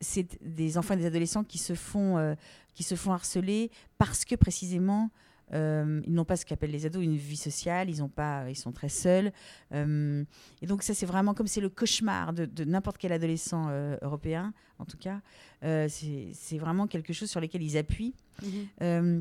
c'est 0.00 0.26
des 0.42 0.78
enfants 0.78 0.94
et 0.94 0.98
des 0.98 1.06
adolescents 1.06 1.42
qui 1.44 1.58
se 1.58 1.74
font, 1.74 2.16
euh, 2.16 2.34
qui 2.74 2.82
se 2.84 2.94
font 2.94 3.12
harceler 3.12 3.70
parce 3.98 4.24
que 4.24 4.34
précisément, 4.36 5.10
euh, 5.52 6.00
ils 6.06 6.12
n'ont 6.12 6.24
pas 6.24 6.36
ce 6.36 6.44
qu'appellent 6.44 6.72
les 6.72 6.86
ados 6.86 7.04
une 7.04 7.16
vie 7.16 7.36
sociale, 7.36 7.88
ils, 7.88 8.02
ont 8.02 8.08
pas, 8.08 8.50
ils 8.50 8.56
sont 8.56 8.72
très 8.72 8.88
seuls. 8.88 9.32
euh, 9.72 10.24
et 10.62 10.66
donc 10.66 10.82
ça, 10.82 10.94
c'est 10.94 11.06
vraiment 11.06 11.34
comme 11.34 11.46
c'est 11.46 11.60
le 11.60 11.68
cauchemar 11.68 12.32
de, 12.32 12.46
de 12.46 12.64
n'importe 12.64 12.98
quel 12.98 13.12
adolescent 13.12 13.66
euh, 13.68 13.96
européen, 14.02 14.52
en 14.78 14.84
tout 14.84 14.98
cas. 14.98 15.20
C'est 15.62 16.58
vraiment 16.58 16.86
quelque 16.86 17.12
chose 17.12 17.30
sur 17.30 17.40
lequel 17.40 17.62
ils 17.62 17.76
appuient. 17.76 18.14
Mhm. 18.42 18.50
Euh, 18.82 19.20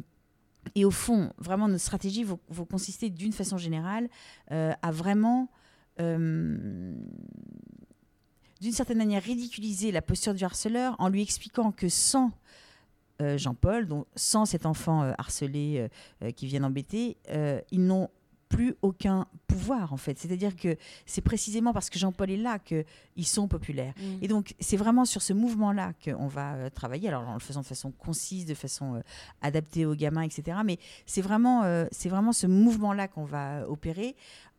et 0.73 0.83
au 0.83 0.91
fond, 0.91 1.31
vraiment, 1.37 1.67
notre 1.67 1.83
stratégie 1.83 2.23
va, 2.23 2.37
va 2.49 2.65
consister 2.65 3.09
d'une 3.11 3.33
façon 3.33 3.57
générale 3.57 4.09
à 4.49 4.91
vraiment, 4.91 5.49
d'une 5.99 6.97
certaine 8.71 8.97
manière, 8.97 9.21
ridiculiser 9.21 9.91
la 9.91 10.01
posture 10.01 10.33
du 10.33 10.43
harceleur 10.43 10.95
en 10.97 11.09
lui 11.09 11.21
expliquant 11.21 11.71
que 11.71 11.87
sans 11.87 12.31
euh, 13.21 13.37
Jean-Paul, 13.37 13.87
donc 13.87 14.07
sans 14.15 14.45
cet 14.45 14.65
enfant 14.65 15.03
euh, 15.03 15.13
harcelé 15.17 15.87
euh, 16.21 16.31
qui 16.31 16.47
vient 16.47 16.63
embêter, 16.63 17.17
ils 17.71 17.85
n'ont 17.85 18.09
plus 18.49 18.75
aucun 18.81 19.25
pouvoir 19.47 19.93
en 19.93 19.97
fait. 19.97 20.19
C'est-à-dire 20.19 20.55
que 20.55 20.75
c'est 21.05 21.21
précisément 21.21 21.73
parce 21.73 21.89
que 21.89 21.97
Jean-Paul 21.97 22.29
est 22.29 22.37
là 22.37 22.59
qu'ils 22.59 23.25
sont 23.25 23.47
populaires. 23.47 23.93
Mhm. 23.97 24.19
Et 24.21 24.27
donc, 24.27 24.53
c'est 24.59 24.77
vraiment 24.77 25.05
sur 25.05 25.21
ce 25.21 25.33
mouvement-là 25.33 25.93
qu'on 26.03 26.27
va 26.27 26.69
travailler, 26.69 27.07
alors 27.07 27.27
en 27.27 27.33
le 27.33 27.39
faisant 27.39 27.61
de 27.61 27.65
façon 27.65 27.91
concise, 27.91 28.45
de 28.45 28.53
façon 28.53 29.01
adaptée 29.41 29.85
aux 29.85 29.95
gamins, 29.95 30.21
etc. 30.21 30.59
Mais 30.65 30.77
c'est 31.05 31.21
vraiment, 31.21 31.63
c'est 31.91 32.09
vraiment 32.09 32.33
ce 32.33 32.47
mouvement-là 32.47 33.07
qu'on 33.07 33.25
va 33.25 33.67
opérer 33.69 34.15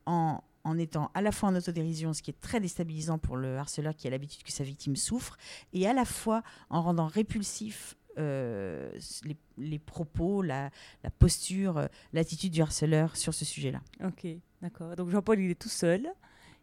en, 0.07 0.41
en 0.67 0.79
étant 0.79 1.11
à 1.15 1.23
la 1.23 1.31
fois 1.31 1.49
en 1.51 1.55
autodérision, 1.55 2.13
ce 2.13 2.23
qui 2.23 2.31
est 2.31 2.41
très 2.41 2.59
déstabilisant 2.59 3.19
pour 3.19 3.37
le 3.37 3.57
harceleur 3.57 3.95
qui 3.95 4.09
a 4.09 4.11
l'habitude 4.11 4.43
que 4.43 4.53
sa 4.53 4.65
victime 4.65 4.97
souffre, 4.97 5.37
et 5.73 5.87
à 5.87 5.93
la 5.93 6.05
fois 6.05 6.43
en 6.71 6.83
rendant 6.83 7.07
répulsif 7.07 7.96
euh, 8.19 8.91
les, 9.25 9.37
les 9.59 9.79
propos, 9.79 10.43
la, 10.43 10.71
la 11.05 11.11
posture, 11.11 11.79
euh, 11.79 11.87
l'attitude 12.13 12.53
du 12.53 12.63
harceleur 12.63 13.17
sur 13.17 13.35
ce 13.35 13.45
sujet-là. 13.45 13.81
Ok, 14.05 14.27
d'accord. 14.63 14.97
Donc 14.97 15.11
Jean-Paul, 15.11 15.39
il 15.41 15.51
est 15.51 15.59
tout 15.61 15.69
seul. 15.69 16.07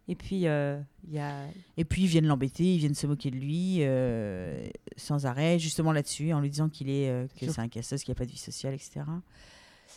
Et 0.10 0.16
puis, 0.16 0.48
euh, 0.48 0.80
il 1.08 1.14
y 1.14 1.20
a... 1.20 1.46
Et 1.78 1.86
puis 1.86 2.02
ils 2.04 2.08
viennent 2.08 2.28
l'embêter, 2.28 2.74
ils 2.74 2.78
viennent 2.80 2.94
se 2.94 3.08
moquer 3.08 3.32
de 3.32 3.38
lui 3.38 3.78
euh, 3.80 4.66
sans 4.98 5.26
arrêt, 5.26 5.60
justement 5.60 5.94
là-dessus, 5.94 6.34
en 6.34 6.42
lui 6.42 6.50
disant 6.50 6.68
qu'il 6.68 6.90
est 6.90 7.10
euh, 7.10 7.26
que 7.40 7.50
c'est 7.50 7.62
un 7.62 7.70
cassos, 7.70 8.04
qu'il 8.04 8.12
n'y 8.12 8.18
a 8.18 8.20
pas 8.20 8.26
de 8.26 8.32
vie 8.32 8.38
sociale, 8.38 8.74
etc. 8.74 9.02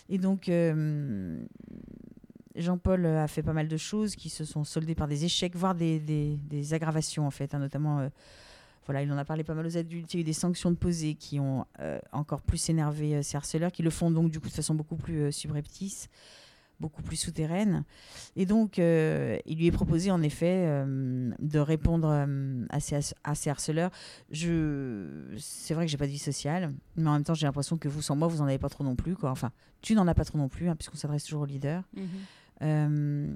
Et 0.08 0.18
donc 0.18 0.48
Jean-Paul 2.54 3.04
a 3.06 3.28
fait 3.28 3.42
pas 3.42 3.52
mal 3.52 3.68
de 3.68 3.76
choses 3.76 4.16
qui 4.16 4.30
se 4.30 4.44
sont 4.44 4.64
soldées 4.64 4.94
par 4.94 5.08
des 5.08 5.24
échecs, 5.24 5.54
voire 5.56 5.74
des, 5.74 5.98
des- 6.00 6.36
des 6.36 6.72
aggravations 6.74 7.26
en 7.26 7.30
fait, 7.30 7.54
hein, 7.54 7.58
notamment. 7.58 8.08
Voilà, 8.86 9.02
il 9.02 9.12
en 9.12 9.18
a 9.18 9.24
parlé 9.24 9.44
pas 9.44 9.54
mal 9.54 9.66
aux 9.66 9.76
adultes. 9.76 10.14
Il 10.14 10.16
y 10.16 10.20
a 10.20 10.22
eu 10.22 10.24
des 10.24 10.32
sanctions 10.32 10.70
de 10.70 10.76
posée 10.76 11.14
qui 11.14 11.40
ont 11.40 11.66
euh, 11.80 11.98
encore 12.12 12.40
plus 12.40 12.70
énervé 12.70 13.16
euh, 13.16 13.22
ces 13.22 13.36
harceleurs, 13.36 13.72
qui 13.72 13.82
le 13.82 13.90
font 13.90 14.10
donc 14.10 14.30
du 14.30 14.40
coup 14.40 14.48
de 14.48 14.54
façon 14.54 14.74
beaucoup 14.74 14.96
plus 14.96 15.22
euh, 15.22 15.30
subreptice, 15.32 16.08
beaucoup 16.78 17.02
plus 17.02 17.16
souterraine. 17.16 17.84
Et 18.36 18.46
donc, 18.46 18.78
il 18.78 19.56
lui 19.56 19.66
est 19.66 19.72
proposé 19.72 20.10
en 20.10 20.20
effet 20.20 20.84
de 20.86 21.58
répondre 21.58 22.26
à, 22.68 22.80
ces, 22.80 23.48
harceleurs. 23.48 23.90
Je, 24.30 25.06
c'est 25.38 25.72
vrai 25.72 25.86
que 25.86 25.90
j'ai 25.90 25.96
pas 25.96 26.04
de 26.04 26.10
vie 26.10 26.18
sociale, 26.18 26.74
mais 26.96 27.08
en 27.08 27.14
même 27.14 27.24
temps, 27.24 27.32
j'ai 27.32 27.46
l'impression 27.46 27.78
que 27.78 27.88
vous, 27.88 28.02
sans 28.02 28.14
moi, 28.14 28.28
vous 28.28 28.42
en 28.42 28.46
avez 28.46 28.58
pas 28.58 28.68
trop 28.68 28.84
non 28.84 28.94
plus. 28.94 29.16
Enfin, 29.22 29.52
tu 29.80 29.94
n'en 29.94 30.06
as 30.06 30.12
pas 30.12 30.26
trop 30.26 30.36
non 30.36 30.50
plus, 30.50 30.68
hein, 30.68 30.76
puisqu'on 30.76 30.98
s'adresse 30.98 31.24
toujours 31.24 31.42
au 31.42 31.46
leader. 31.46 31.82
Mhm. 31.96 32.06
Euh, 32.62 33.26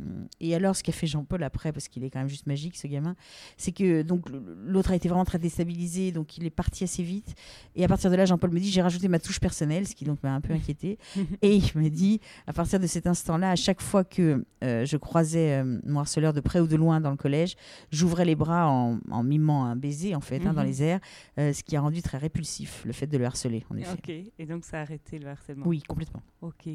et 0.41 0.55
alors, 0.55 0.77
ce 0.77 0.83
qu'a 0.83 0.93
fait 0.93 1.07
Jean-Paul 1.07 1.43
après, 1.43 1.73
parce 1.73 1.89
qu'il 1.89 2.05
est 2.05 2.11
quand 2.11 2.19
même 2.19 2.29
juste 2.29 2.47
magique, 2.47 2.77
ce 2.77 2.87
gamin, 2.87 3.17
c'est 3.57 3.73
que 3.73 4.03
donc 4.03 4.27
l'autre 4.65 4.93
a 4.93 4.97
été 4.97 5.09
vraiment 5.09 5.25
très 5.25 5.39
déstabilisé, 5.39 6.13
donc 6.13 6.39
il 6.39 6.47
est 6.47 6.51
parti 6.51 6.85
assez 6.85 7.03
vite. 7.03 7.35
Et 7.75 7.85
à 7.85 7.89
partir 7.89 8.11
de 8.11 8.17
là, 8.17 8.25
Jean-Paul 8.25 8.51
me 8.51 8.61
dit 8.61 8.71
j'ai 8.71 8.83
rajouté 8.83 9.09
ma 9.09 9.19
touche 9.19 9.41
personnelle, 9.41 9.87
ce 9.87 9.95
qui 9.95 10.05
donc 10.05 10.23
m'a 10.23 10.35
un 10.35 10.41
peu 10.41 10.53
inquiété. 10.55 10.99
et 11.43 11.57
il 11.57 11.71
me 11.75 11.89
dit 11.89 12.21
à 12.47 12.53
partir 12.53 12.81
de 12.81 12.87
cet 12.87 13.07
instant-là, 13.07 13.51
à 13.51 13.57
chaque 13.57 13.81
fois 13.81 14.05
que 14.05 14.45
euh, 14.65 14.85
je 14.85 14.97
croisais 14.97 15.61
euh, 15.61 15.81
mon 15.85 16.01
harceleur 16.01 16.33
de 16.33 16.41
près 16.41 16.61
ou 16.61 16.67
de 16.67 16.77
loin 16.77 17.01
dans 17.01 17.11
le 17.11 17.17
collège, 17.17 17.57
j'ouvrais 17.91 18.25
les 18.25 18.37
bras 18.37 18.69
en, 18.71 18.99
en, 19.11 19.23
mimant 19.23 19.65
un 19.65 19.77
baiser 19.77 20.15
en 20.15 20.21
fait 20.21 20.47
hein, 20.47 20.53
dans 20.53 20.63
mhm. 20.63 20.69
les 20.69 20.83
airs, 20.83 21.01
ce 21.37 21.63
qui 21.63 21.77
a 21.77 21.81
rendu 21.81 22.03
très 22.03 22.19
répulsif 22.19 22.85
le 22.85 22.93
fait 22.93 23.07
de 23.07 23.19
le 23.19 23.25
harceler 23.25 23.65
en 23.71 23.77
effet. 23.77 23.93
Ok. 23.93 24.09
Et 24.39 24.47
donc 24.47 24.65
ça 24.65 24.79
a 24.79 24.83
arrêté 24.83 25.19
le 25.19 25.29
harcèlement. 25.29 25.67
Oui, 25.67 25.83
complètement. 25.83 26.23
Ok. 26.41 26.69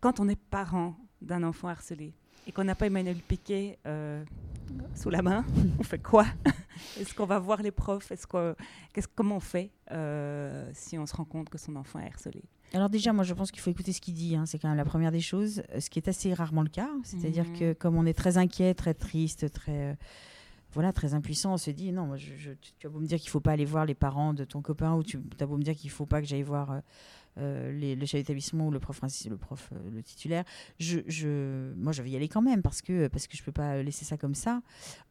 Quand 0.00 0.20
on 0.20 0.28
est 0.28 0.38
parent 0.38 0.96
d'un 1.20 1.42
enfant 1.42 1.68
harcelé 1.68 2.12
et 2.48 2.52
qu'on 2.52 2.64
n'a 2.64 2.74
pas 2.74 2.86
Emmanuel 2.86 3.16
Piquet 3.16 3.78
euh, 3.86 4.24
sous 4.94 5.10
la 5.10 5.22
main, 5.22 5.44
on 5.78 5.82
fait 5.82 5.98
quoi? 5.98 6.26
Est-ce 7.00 7.14
qu'on 7.14 7.26
va 7.26 7.38
voir 7.38 7.62
les 7.62 7.70
profs? 7.70 8.10
Est-ce 8.10 8.26
que, 8.26 8.54
comment 9.14 9.36
on 9.36 9.40
fait 9.40 9.70
euh, 9.90 10.70
si 10.72 10.98
on 10.98 11.06
se 11.06 11.14
rend 11.14 11.24
compte 11.24 11.50
que 11.50 11.58
son 11.58 11.76
enfant 11.76 12.00
est 12.00 12.06
harcelé? 12.06 12.42
Alors 12.72 12.88
déjà, 12.88 13.12
moi 13.12 13.24
je 13.24 13.34
pense 13.34 13.50
qu'il 13.50 13.60
faut 13.60 13.70
écouter 13.70 13.92
ce 13.92 14.00
qu'il 14.00 14.14
dit, 14.14 14.34
hein. 14.34 14.44
c'est 14.46 14.58
quand 14.58 14.68
même 14.68 14.76
la 14.76 14.84
première 14.84 15.12
des 15.12 15.20
choses, 15.20 15.62
euh, 15.74 15.80
ce 15.80 15.90
qui 15.90 15.98
est 15.98 16.08
assez 16.08 16.32
rarement 16.32 16.62
le 16.62 16.68
cas. 16.68 16.90
C'est-à-dire 17.02 17.44
mhm. 17.44 17.58
que 17.58 17.72
comme 17.74 17.96
on 17.96 18.06
est 18.06 18.14
très 18.14 18.38
inquiet, 18.38 18.74
très 18.74 18.94
triste, 18.94 19.50
très 19.52 19.96
voilà, 20.72 20.92
très 20.92 21.14
impuissant, 21.14 21.54
on 21.54 21.56
se 21.56 21.70
dit 21.70 21.92
non, 21.92 22.06
moi, 22.06 22.16
je, 22.16 22.50
tu 22.78 22.86
as 22.86 22.90
beau 22.90 23.00
me 23.00 23.06
dire 23.06 23.18
qu'il 23.18 23.30
faut 23.30 23.40
pas 23.40 23.52
aller 23.52 23.64
voir 23.64 23.86
les 23.86 23.94
parents 23.94 24.34
de 24.34 24.44
ton 24.44 24.60
copain 24.60 24.94
ou 24.94 25.02
tu 25.02 25.18
as 25.40 25.46
beau 25.46 25.56
me 25.56 25.62
dire 25.62 25.74
qu'il 25.74 25.90
faut 25.90 26.06
pas 26.06 26.20
que 26.20 26.26
j'aille 26.26 26.42
voir 26.42 26.72
euh, 26.72 26.80
les, 27.72 27.94
le 27.94 28.06
chef 28.06 28.20
d'établissement 28.20 28.68
ou 28.68 28.70
le 28.70 28.80
prof, 28.80 29.00
le, 29.28 29.36
prof 29.36 29.70
euh, 29.72 29.90
le 29.90 30.02
titulaire, 30.02 30.44
je, 30.78 31.00
je, 31.06 31.72
moi 31.74 31.92
je 31.92 32.02
vais 32.02 32.10
y 32.10 32.16
aller 32.16 32.28
quand 32.28 32.42
même 32.42 32.62
parce 32.62 32.82
que, 32.82 33.08
parce 33.08 33.26
que 33.26 33.36
je 33.36 33.42
ne 33.42 33.46
peux 33.46 33.52
pas 33.52 33.82
laisser 33.82 34.04
ça 34.04 34.16
comme 34.16 34.34
ça. 34.34 34.62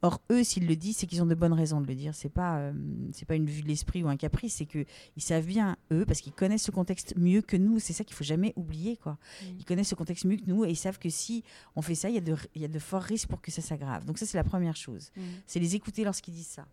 Or, 0.02 0.22
eux, 0.32 0.44
s'ils 0.44 0.68
le 0.68 0.76
disent, 0.76 0.98
c'est 0.98 1.08
qu'ils 1.08 1.22
ont 1.22 1.28
de 1.28 1.36
bonnes 1.36 1.54
raisons 1.54 1.82
de 1.82 1.88
le 1.88 1.96
dire. 1.96 2.14
Ce 2.16 2.26
n'est 2.26 2.32
pas, 2.32 2.60
euh, 2.60 2.74
c'est 3.12 3.26
pas 3.26 3.36
une 3.36 3.46
vue 3.46 3.62
de 3.62 3.68
l'esprit 3.68 4.04
ou 4.04 4.10
un 4.10 4.18
caprice, 4.18 4.56
c'est 4.56 4.66
qu'ils 4.66 4.86
savent 5.18 5.46
bien, 5.46 5.78
eux, 5.92 6.06
parce 6.06 6.22
qu'ils 6.22 6.34
connaissent 6.34 6.64
ce 6.64 6.72
contexte 6.72 7.16
mieux 7.18 7.42
que 7.42 7.58
nous. 7.58 7.80
C'est 7.80 7.94
ça 7.94 8.04
qu'il 8.04 8.16
faut 8.16 8.24
jamais 8.24 8.54
oublier. 8.56 8.98
Quoi. 8.98 9.14
Mmh. 9.14 9.46
Ils 9.60 9.66
connaissent 9.66 9.90
ce 9.90 9.96
contexte 9.96 10.26
mieux 10.26 10.38
que 10.38 10.48
nous 10.48 10.66
et 10.66 10.70
ils 10.70 10.76
savent 10.76 11.00
que 11.00 11.10
si 11.10 11.44
on 11.76 11.82
fait 11.82 11.96
ça, 11.96 12.10
il 12.10 12.16
y, 12.16 12.20
a 12.20 12.22
de, 12.22 12.36
y 12.56 12.66
a 12.66 12.70
de 12.70 12.80
forts 12.80 13.04
risques 13.04 13.30
pour 13.30 13.42
que 13.42 13.52
ça 13.52 13.62
s'aggrave. 13.62 14.06
Donc 14.06 14.18
ça, 14.18 14.26
c'est 14.26 14.38
la 14.38 14.44
première 14.44 14.76
chose. 14.76 15.12
Mmh. 15.16 15.22
C'est 15.46 15.60
les 15.60 15.76
écouter 15.76 16.04
lorsqu'ils 16.04 16.34
disent 16.34 16.48
ça. 16.48 16.68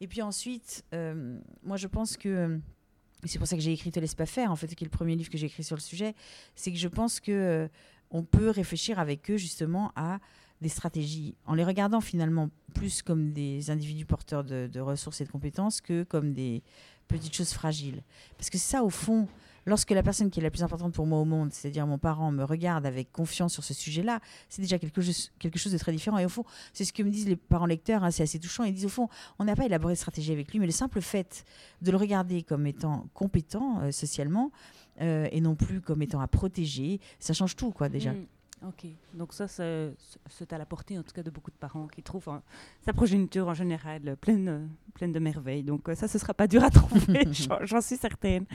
Et 0.00 0.08
puis 0.08 0.20
ensuite, 0.20 0.84
moi 1.62 1.76
je 1.76 1.86
pense 1.86 2.16
que 2.16 2.58
c'est 3.24 3.38
pour 3.38 3.46
ça 3.46 3.56
que 3.56 3.62
j'ai 3.62 3.72
écrit 3.72 3.90
Te 3.90 4.00
laisse 4.00 4.14
pas 4.14 4.26
faire, 4.26 4.50
en 4.50 4.56
fait, 4.56 4.74
qui 4.74 4.84
est 4.84 4.86
le 4.86 4.90
premier 4.90 5.16
livre 5.16 5.30
que 5.30 5.38
j'ai 5.38 5.46
écrit 5.46 5.64
sur 5.64 5.76
le 5.76 5.80
sujet, 5.80 6.14
c'est 6.54 6.72
que 6.72 6.78
je 6.78 6.88
pense 6.88 7.20
que 7.20 7.32
euh, 7.32 7.68
on 8.10 8.22
peut 8.22 8.50
réfléchir 8.50 8.98
avec 8.98 9.30
eux 9.30 9.36
justement 9.36 9.92
à 9.96 10.18
des 10.60 10.68
stratégies, 10.68 11.34
en 11.44 11.54
les 11.54 11.64
regardant 11.64 12.00
finalement 12.00 12.48
plus 12.74 13.02
comme 13.02 13.32
des 13.32 13.70
individus 13.70 14.06
porteurs 14.06 14.44
de, 14.44 14.68
de 14.72 14.80
ressources 14.80 15.20
et 15.20 15.24
de 15.24 15.30
compétences 15.30 15.80
que 15.80 16.04
comme 16.04 16.32
des 16.32 16.62
petites 17.08 17.34
choses 17.34 17.52
fragiles. 17.52 18.02
Parce 18.36 18.48
que 18.48 18.58
ça, 18.58 18.84
au 18.84 18.90
fond, 18.90 19.26
lorsque 19.66 19.90
la 19.90 20.02
personne 20.02 20.30
qui 20.30 20.40
est 20.40 20.42
la 20.42 20.50
plus 20.50 20.62
importante 20.62 20.94
pour 20.94 21.06
moi 21.06 21.18
au 21.18 21.24
monde, 21.24 21.52
c'est-à-dire 21.52 21.86
mon 21.86 21.98
parent, 21.98 22.30
me 22.32 22.44
regarde 22.44 22.86
avec 22.86 23.12
confiance 23.12 23.52
sur 23.52 23.64
ce 23.64 23.74
sujet-là, 23.74 24.20
c'est 24.48 24.62
déjà 24.62 24.78
quelque 24.78 25.00
chose, 25.00 25.30
de 25.40 25.78
très 25.78 25.92
différent. 25.92 26.18
Et 26.18 26.24
au 26.24 26.28
fond, 26.28 26.44
c'est 26.72 26.84
ce 26.84 26.92
que 26.92 27.02
me 27.02 27.10
disent 27.10 27.28
les 27.28 27.36
parents 27.36 27.66
lecteurs, 27.66 28.04
hein, 28.04 28.10
c'est 28.10 28.22
assez 28.22 28.38
touchant. 28.38 28.64
Ils 28.64 28.74
disent 28.74 28.86
au 28.86 28.90
fond, 28.90 29.08
on 29.38 29.44
n'a 29.44 29.56
pas 29.56 29.66
élaboré 29.66 29.94
de 29.94 29.98
stratégie 29.98 30.32
avec 30.32 30.52
lui, 30.52 30.58
mais 30.58 30.66
le 30.66 30.72
simple 30.72 31.00
fait 31.00 31.44
de 31.80 31.90
le 31.90 31.96
regarder 31.96 32.42
comme 32.42 32.66
étant 32.66 33.06
compétent 33.14 33.80
euh, 33.82 33.92
socialement 33.92 34.50
euh, 35.00 35.28
et 35.32 35.40
non 35.40 35.54
plus 35.54 35.80
comme 35.80 36.02
étant 36.02 36.20
à 36.20 36.28
protéger, 36.28 37.00
ça 37.18 37.32
change 37.32 37.56
tout, 37.56 37.70
quoi, 37.70 37.88
déjà. 37.88 38.12
Mm. 38.12 38.26
Ok, 38.66 38.86
donc 39.14 39.32
ça, 39.32 39.48
c'est 39.48 40.52
à 40.52 40.58
la 40.58 40.66
portée 40.66 40.96
en 40.98 41.02
tout 41.02 41.12
cas 41.12 41.22
de 41.22 41.30
beaucoup 41.30 41.50
de 41.50 41.56
parents 41.56 41.88
qui 41.88 42.02
trouvent 42.02 42.40
sa 42.84 42.92
progéniture 42.92 43.48
en 43.48 43.54
général 43.54 44.16
pleine, 44.20 44.70
pleine 44.94 45.12
de 45.12 45.18
merveilles. 45.18 45.64
Donc 45.64 45.88
ça, 45.94 46.06
ce 46.06 46.16
ne 46.16 46.20
sera 46.20 46.32
pas 46.32 46.46
dur 46.46 46.62
à 46.62 46.70
trouver, 46.70 47.26
j'en 47.62 47.80
suis 47.80 47.96
certaine. 47.96 48.46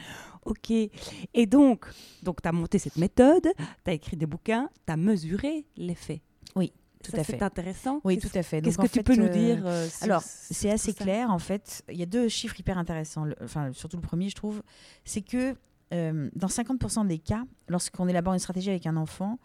Ok, 0.45 0.71
et 0.71 1.45
donc, 1.45 1.87
donc 2.23 2.41
tu 2.41 2.47
as 2.47 2.51
monté 2.53 2.79
cette 2.79 2.97
méthode, 2.97 3.47
tu 3.83 3.91
as 3.91 3.93
écrit 3.93 4.15
des 4.15 4.25
bouquins, 4.25 4.69
tu 4.85 4.93
as 4.93 4.97
mesuré 4.97 5.65
l'effet. 5.75 6.21
Oui. 6.55 6.71
Tout 7.03 7.15
à 7.15 7.23
fait. 7.23 7.33
C'est 7.37 7.43
intéressant. 7.43 8.01
Oui, 8.03 8.17
tout 8.17 8.29
à 8.33 8.43
fait. 8.43 8.61
Qu'est-ce 8.61 8.77
que 8.77 8.87
tu 8.87 9.03
peux 9.03 9.15
nous 9.15 9.29
dire 9.29 9.65
euh, 9.65 9.85
euh, 9.85 9.89
Alors, 10.01 10.21
c'est 10.23 10.71
assez 10.71 10.93
clair 10.93 11.29
en 11.31 11.39
fait. 11.39 11.83
Il 11.89 11.97
y 11.97 12.03
a 12.03 12.07
deux 12.07 12.27
chiffres 12.27 12.59
hyper 12.59 12.77
intéressants. 12.77 13.27
enfin, 13.43 13.71
surtout 13.73 13.97
le 13.97 14.01
premier, 14.01 14.29
je 14.29 14.35
trouve, 14.35 14.61
c'est 15.05 15.21
que 15.21 15.55
euh, 15.93 16.29
dans 16.35 16.47
50% 16.47 17.07
des 17.07 17.19
cas, 17.19 17.43
lorsqu'on 17.69 18.07
élabore 18.07 18.33
une 18.33 18.39
stratégie 18.39 18.69
avec 18.69 18.85
un 18.87 18.97
enfant, 18.97 19.39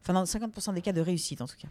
enfin 0.00 0.12
dans 0.12 0.24
50% 0.24 0.74
des 0.74 0.82
cas 0.82 0.92
de 0.92 1.00
réussite 1.00 1.40
en 1.40 1.46
tout 1.46 1.56
cas, 1.56 1.68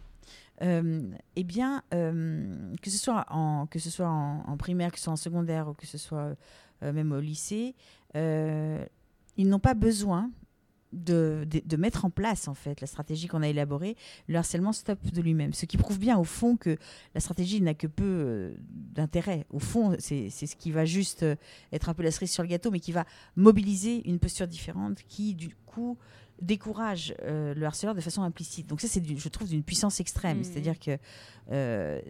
euh, 0.62 1.10
eh 1.36 1.44
bien, 1.44 1.82
euh, 1.94 2.74
que 2.82 2.90
ce 2.90 2.98
soit, 2.98 3.26
en, 3.30 3.66
que 3.66 3.78
ce 3.78 3.90
soit 3.90 4.08
en, 4.08 4.56
primaire, 4.56 4.90
que 4.90 4.98
ce 4.98 5.04
soit 5.04 5.12
en 5.12 5.16
secondaire 5.16 5.68
ou 5.68 5.74
que 5.74 5.86
ce 5.86 5.98
soit 5.98 6.34
euh, 6.82 6.92
même 6.92 7.12
au 7.12 7.20
lycée, 7.20 7.74
ils 8.14 9.48
n'ont 9.48 9.60
pas 9.60 9.74
besoin 9.74 10.30
de, 10.92 11.46
de, 11.46 11.76
mettre 11.76 12.04
en 12.04 12.10
place 12.10 12.48
en 12.48 12.54
fait 12.54 12.80
la 12.80 12.86
stratégie 12.86 13.26
qu'on 13.26 13.42
a 13.42 13.48
élaborée, 13.48 13.96
le 14.26 14.38
harcèlement 14.38 14.72
stoppe 14.72 15.10
de 15.10 15.20
lui-même. 15.20 15.52
Ce 15.52 15.66
qui 15.66 15.76
prouve 15.76 15.98
bien 15.98 16.18
au 16.18 16.24
fond 16.24 16.56
que 16.56 16.76
la 17.14 17.20
stratégie 17.20 17.60
n'a 17.60 17.74
que 17.74 17.86
peu 17.86 18.54
d'intérêt. 18.70 19.46
Au 19.50 19.58
fond, 19.58 19.96
c'est 19.98 20.30
ce 20.30 20.56
qui 20.56 20.70
va 20.70 20.84
juste 20.84 21.24
être 21.72 21.88
un 21.88 21.94
peu 21.94 22.02
la 22.02 22.10
cerise 22.10 22.30
sur 22.30 22.42
le 22.42 22.48
gâteau, 22.48 22.70
mais 22.70 22.80
qui 22.80 22.92
va 22.92 23.04
mobiliser 23.36 24.08
une 24.08 24.18
posture 24.18 24.46
différente 24.48 25.02
qui 25.08 25.34
du 25.34 25.54
coup 25.66 25.98
décourage 26.40 27.14
euh, 27.22 27.54
le 27.54 27.66
harceleur 27.66 27.94
de 27.94 28.00
façon 28.00 28.22
implicite. 28.22 28.66
Donc 28.66 28.80
ça, 28.80 28.88
c'est, 28.88 29.02
je 29.04 29.28
trouve, 29.28 29.48
d'une 29.48 29.62
puissance 29.62 30.00
extrême. 30.00 30.40
Mmh. 30.40 30.44
C'est-à-dire 30.44 30.78
que, 30.78 30.98
euh, 31.50 32.00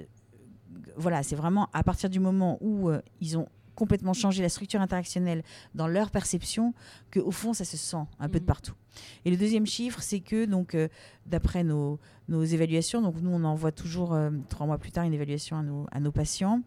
voilà, 0.97 1.23
c'est 1.23 1.37
vraiment 1.37 1.69
à 1.73 1.83
partir 1.83 2.11
du 2.11 2.21
moment 2.21 2.59
où 2.61 2.91
euh, 2.91 3.01
ils 3.21 3.39
ont 3.39 3.49
complètement 3.79 4.13
changé 4.13 4.43
la 4.43 4.49
structure 4.49 4.81
interactionnelle 4.81 5.43
dans 5.75 5.87
leur 5.87 6.11
perception 6.11 6.75
que 7.11 7.21
au 7.21 7.31
fond 7.31 7.53
ça 7.53 7.65
se 7.65 7.77
sent 7.77 8.05
un 8.19 8.29
peu 8.29 8.39
de 8.39 8.45
mmh. 8.45 8.47
partout. 8.47 8.75
Et 9.25 9.31
le 9.31 9.37
deuxième 9.37 9.67
chiffre, 9.67 10.03
c'est 10.03 10.21
que 10.21 10.45
donc 10.45 10.77
d'après 11.27 11.63
nos, 11.63 12.01
nos, 12.29 12.43
évaluations, 12.43 13.01
donc 13.01 13.15
nous 13.23 13.31
on 13.31 13.45
envoie 13.45 13.71
toujours 13.71 14.19
trois 14.49 14.67
mois 14.67 14.79
plus 14.79 14.91
tard 14.91 15.05
une 15.05 15.15
évaluation 15.15 15.57
à 15.57 15.63
nos, 15.63 15.87
à 15.93 16.01
nos 16.01 16.11
patients, 16.11 16.63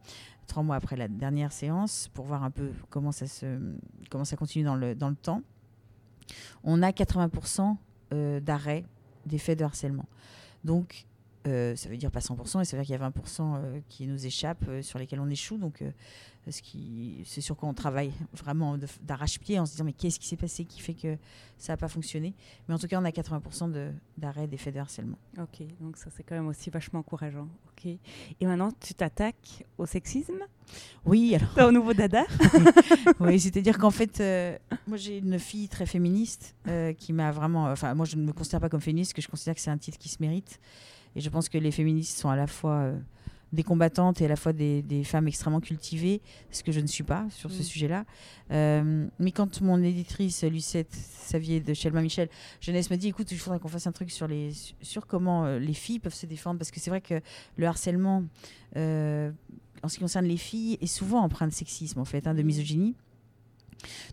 trois 0.48 0.64
mois 0.64 0.78
après 0.78 0.96
la 0.96 1.10
dernière 1.10 1.52
séance 1.52 2.10
pour 2.14 2.26
voir 2.26 2.44
un 2.44 2.52
peu 2.52 2.72
comment 2.90 3.12
ça 3.12 3.28
se 3.28 3.60
comment 4.10 4.24
ça 4.24 4.38
continue 4.38 4.64
dans 4.64 4.76
le 4.76 4.96
dans 4.96 5.10
le 5.10 5.16
temps 5.16 5.42
on 6.64 6.82
a 6.82 6.92
80% 6.92 7.76
euh, 8.14 8.40
d'arrêt 8.40 8.86
des 9.26 9.38
faits 9.38 9.60
de 9.60 9.64
harcèlement. 9.64 10.06
Donc, 10.64 11.06
euh, 11.48 11.76
ça 11.76 11.90
veut 11.90 11.98
dire 11.98 12.12
pas 12.12 12.20
100%, 12.20 12.62
et 12.62 12.66
ça 12.66 12.78
veut 12.78 12.84
dire 12.84 12.96
qu'il 12.96 13.02
y 13.02 13.06
a 13.06 13.10
20% 13.10 13.56
euh, 13.56 13.80
qui 13.88 14.08
nous 14.08 14.26
échappent, 14.26 14.70
sur 14.82 15.00
lesquels 15.00 15.20
on 15.20 15.30
échoue. 15.30 15.58
Donc, 15.58 15.84
ce 16.50 16.62
qui, 16.62 17.22
c'est 17.26 17.42
sur 17.42 17.56
quoi 17.56 17.70
on 17.70 17.74
travaille 17.74 18.12
vraiment 18.34 18.78
d'arrache-pied 19.02 19.60
en 19.60 19.66
se 19.66 19.72
disant 19.72 19.84
mais 19.84 19.94
qu'est-ce 19.94 20.20
qui 20.20 20.28
s'est 20.28 20.38
passé 20.38 20.66
qui 20.66 20.82
fait 20.82 20.96
que 20.96 21.18
ça 21.58 21.74
n'a 21.74 21.78
pas 21.78 21.88
fonctionné? 21.88 22.34
Mais 22.68 22.74
en 22.74 22.80
tout 22.80 22.88
cas, 22.88 23.00
on 23.00 23.06
a 23.06 23.12
80% 23.12 23.92
d'arrêt 24.18 24.48
des 24.48 24.58
faits 24.58 24.74
de 24.74 24.80
harcèlement. 24.80 25.18
Ok, 25.40 25.62
donc 25.80 25.98
ça 25.98 26.10
c'est 26.16 26.24
quand 26.24 26.36
même 26.36 26.48
aussi 26.48 26.70
vachement 26.70 27.00
encourageant. 27.00 27.48
Ok. 27.72 27.86
Et 28.40 28.46
maintenant, 28.46 28.72
tu 28.80 28.94
t'attaques 28.94 29.66
au 29.78 29.86
sexisme? 29.86 30.40
Oui, 31.06 31.36
alors. 31.36 31.70
au 31.70 31.72
nouveau 31.72 31.94
dada? 31.94 32.24
Oui, 33.20 33.40
c'est-à-dire 33.40 33.78
qu'en 33.78 33.92
fait, 33.92 34.20
euh, 34.20 34.58
moi 34.88 34.98
j'ai 34.98 35.18
une 35.18 35.38
fille 35.38 35.68
très 35.68 35.86
féministe 35.86 36.56
euh, 36.68 36.94
qui 36.94 37.14
m'a 37.14 37.32
vraiment. 37.32 37.66
Enfin, 37.66 37.94
moi 37.94 38.06
je 38.06 38.16
ne 38.16 38.24
me 38.24 38.34
considère 38.34 38.60
pas 38.60 38.70
comme 38.70 38.82
féministe, 38.82 39.14
que 39.14 39.22
je 39.22 39.28
considère 39.28 39.54
que 39.54 39.62
c'est 39.62 39.70
un 39.70 39.78
titre 39.78 39.98
qui 39.98 40.10
se 40.10 40.18
mérite. 40.20 40.60
Et 41.16 41.22
je 41.22 41.30
pense 41.30 41.50
que 41.50 41.58
les 41.58 41.72
féministes 41.72 42.18
sont 42.18 42.30
à 42.30 42.36
la 42.36 42.48
fois. 42.48 42.74
Euh, 42.74 42.98
des 43.54 43.64
combattantes 43.64 44.22
et 44.22 44.26
à 44.26 44.28
la 44.30 44.38
fois 44.38 44.54
des, 44.54 44.82
des, 44.82 45.04
femmes 45.04 45.28
extrêmement 45.28 45.60
cultivées, 45.60 46.22
ce 46.52 46.64
que 46.64 46.72
je 46.72 46.80
ne 46.80 46.88
suis 46.88 47.04
pas 47.04 47.28
sur 47.32 47.52
ce 47.52 47.60
mm. 47.60 47.64
sujet-là. 47.64 48.06
Euh, 48.52 49.08
mais 49.20 49.34
quand 49.34 49.60
mon 49.60 49.84
éditrice 49.84 50.46
Lucette 50.46 50.94
Savier 50.94 51.60
de 51.60 51.74
Chelma 51.74 52.02
Michel 52.02 52.30
Jeunesse 52.62 52.90
me 52.90 52.96
dit 52.96 53.10
écoute, 53.10 53.30
il 53.30 53.38
faudrait 53.38 53.60
qu'on 53.60 53.68
fasse 53.68 53.88
un 53.88 53.92
truc 53.92 54.10
sur, 54.10 54.26
les, 54.26 54.54
sur 54.82 55.06
comment 55.06 55.44
euh, 55.44 55.60
les 55.60 55.74
filles 55.74 56.00
peuvent 56.00 56.14
se 56.14 56.28
défendre, 56.28 56.60
parce 56.60 56.72
que 56.72 56.80
c'est 56.80 56.92
vrai 56.92 57.02
que 57.02 57.20
le 57.58 57.68
harcèlement, 57.68 58.24
en 58.74 59.88
ce 59.90 59.96
qui 59.96 60.00
concerne 60.00 60.28
les 60.28 60.38
filles, 60.38 60.78
est 60.80 60.88
souvent 60.88 61.20
empreint 61.20 61.50
de 61.50 61.54
sexisme, 61.54 62.00
en 62.00 62.06
fait, 62.06 62.28
hein, 62.28 62.34
de 62.34 62.44
mm. 62.44 62.46
misogynie. 62.46 62.96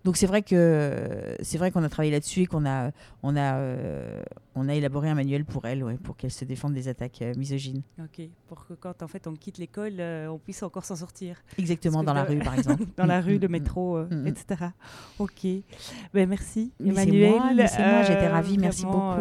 Donc 0.04 0.16
c'est 0.16 0.26
vrai 0.26 0.42
que 0.42 1.37
c'est 1.40 1.59
vrai 1.59 1.70
qu'on 1.70 1.83
a 1.83 1.88
travaillé 1.88 2.12
là-dessus 2.12 2.42
et 2.42 2.46
qu'on 2.46 2.66
a 2.66 2.90
on 3.22 3.37
a 3.37 3.57
euh, 3.57 4.22
on 4.54 4.68
a 4.68 4.74
élaboré 4.74 5.09
un 5.09 5.14
manuel 5.14 5.44
pour 5.44 5.66
elle, 5.66 5.85
ouais, 5.85 5.96
pour 6.02 6.16
qu'elle 6.16 6.31
se 6.31 6.44
défende 6.44 6.74
des 6.74 6.88
attaques 6.88 7.22
euh, 7.22 7.35
misogynes. 7.37 7.83
Ok, 8.00 8.26
pour 8.46 8.66
que 8.66 8.74
quand 8.74 9.02
en 9.02 9.09
fait 9.09 9.26
on 9.26 9.35
quitte 9.35 9.59
l'école, 9.59 9.94
euh, 9.98 10.28
on 10.28 10.38
puisse 10.38 10.62
encore 10.62 10.85
s'en 10.85 10.96
sortir. 10.96 11.37
Exactement, 11.59 12.02
dans 12.04 12.14
la 12.14 12.24
rue 12.24 12.38
par 12.38 12.54
exemple. 12.54 12.85
dans 12.96 13.07
la 13.07 13.20
rue, 13.20 13.38
le 13.38 13.48
métro, 13.48 14.00
etc. 14.26 14.70
Ok, 15.18 15.46
ben 16.14 16.28
merci 16.28 16.72
Emmanuel. 16.85 17.68
C'est 17.68 17.87
moi, 17.87 18.02
j'étais 18.02 18.28
ravie, 18.28 18.59
merci 18.59 18.85
beaucoup. 18.85 19.14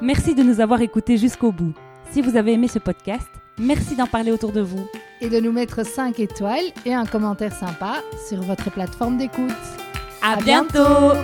Merci 0.00 0.36
de 0.36 0.44
nous 0.44 0.60
avoir 0.60 0.80
écoutés 0.80 1.16
jusqu'au 1.16 1.50
bout. 1.50 1.74
Si 2.12 2.22
vous 2.22 2.36
avez 2.36 2.52
aimé 2.52 2.68
ce 2.68 2.78
podcast, 2.78 3.28
merci 3.58 3.96
d'en 3.96 4.06
parler 4.06 4.30
autour 4.30 4.52
de 4.52 4.60
vous 4.60 4.86
et 5.20 5.28
de 5.28 5.40
nous 5.40 5.52
mettre 5.52 5.84
5 5.84 6.20
étoiles 6.20 6.64
et 6.84 6.94
un 6.94 7.06
commentaire 7.06 7.52
sympa 7.52 8.02
sur 8.28 8.42
votre 8.42 8.70
plateforme 8.70 9.18
d'écoute. 9.18 9.50
À, 10.22 10.36
bientôt 10.36 11.14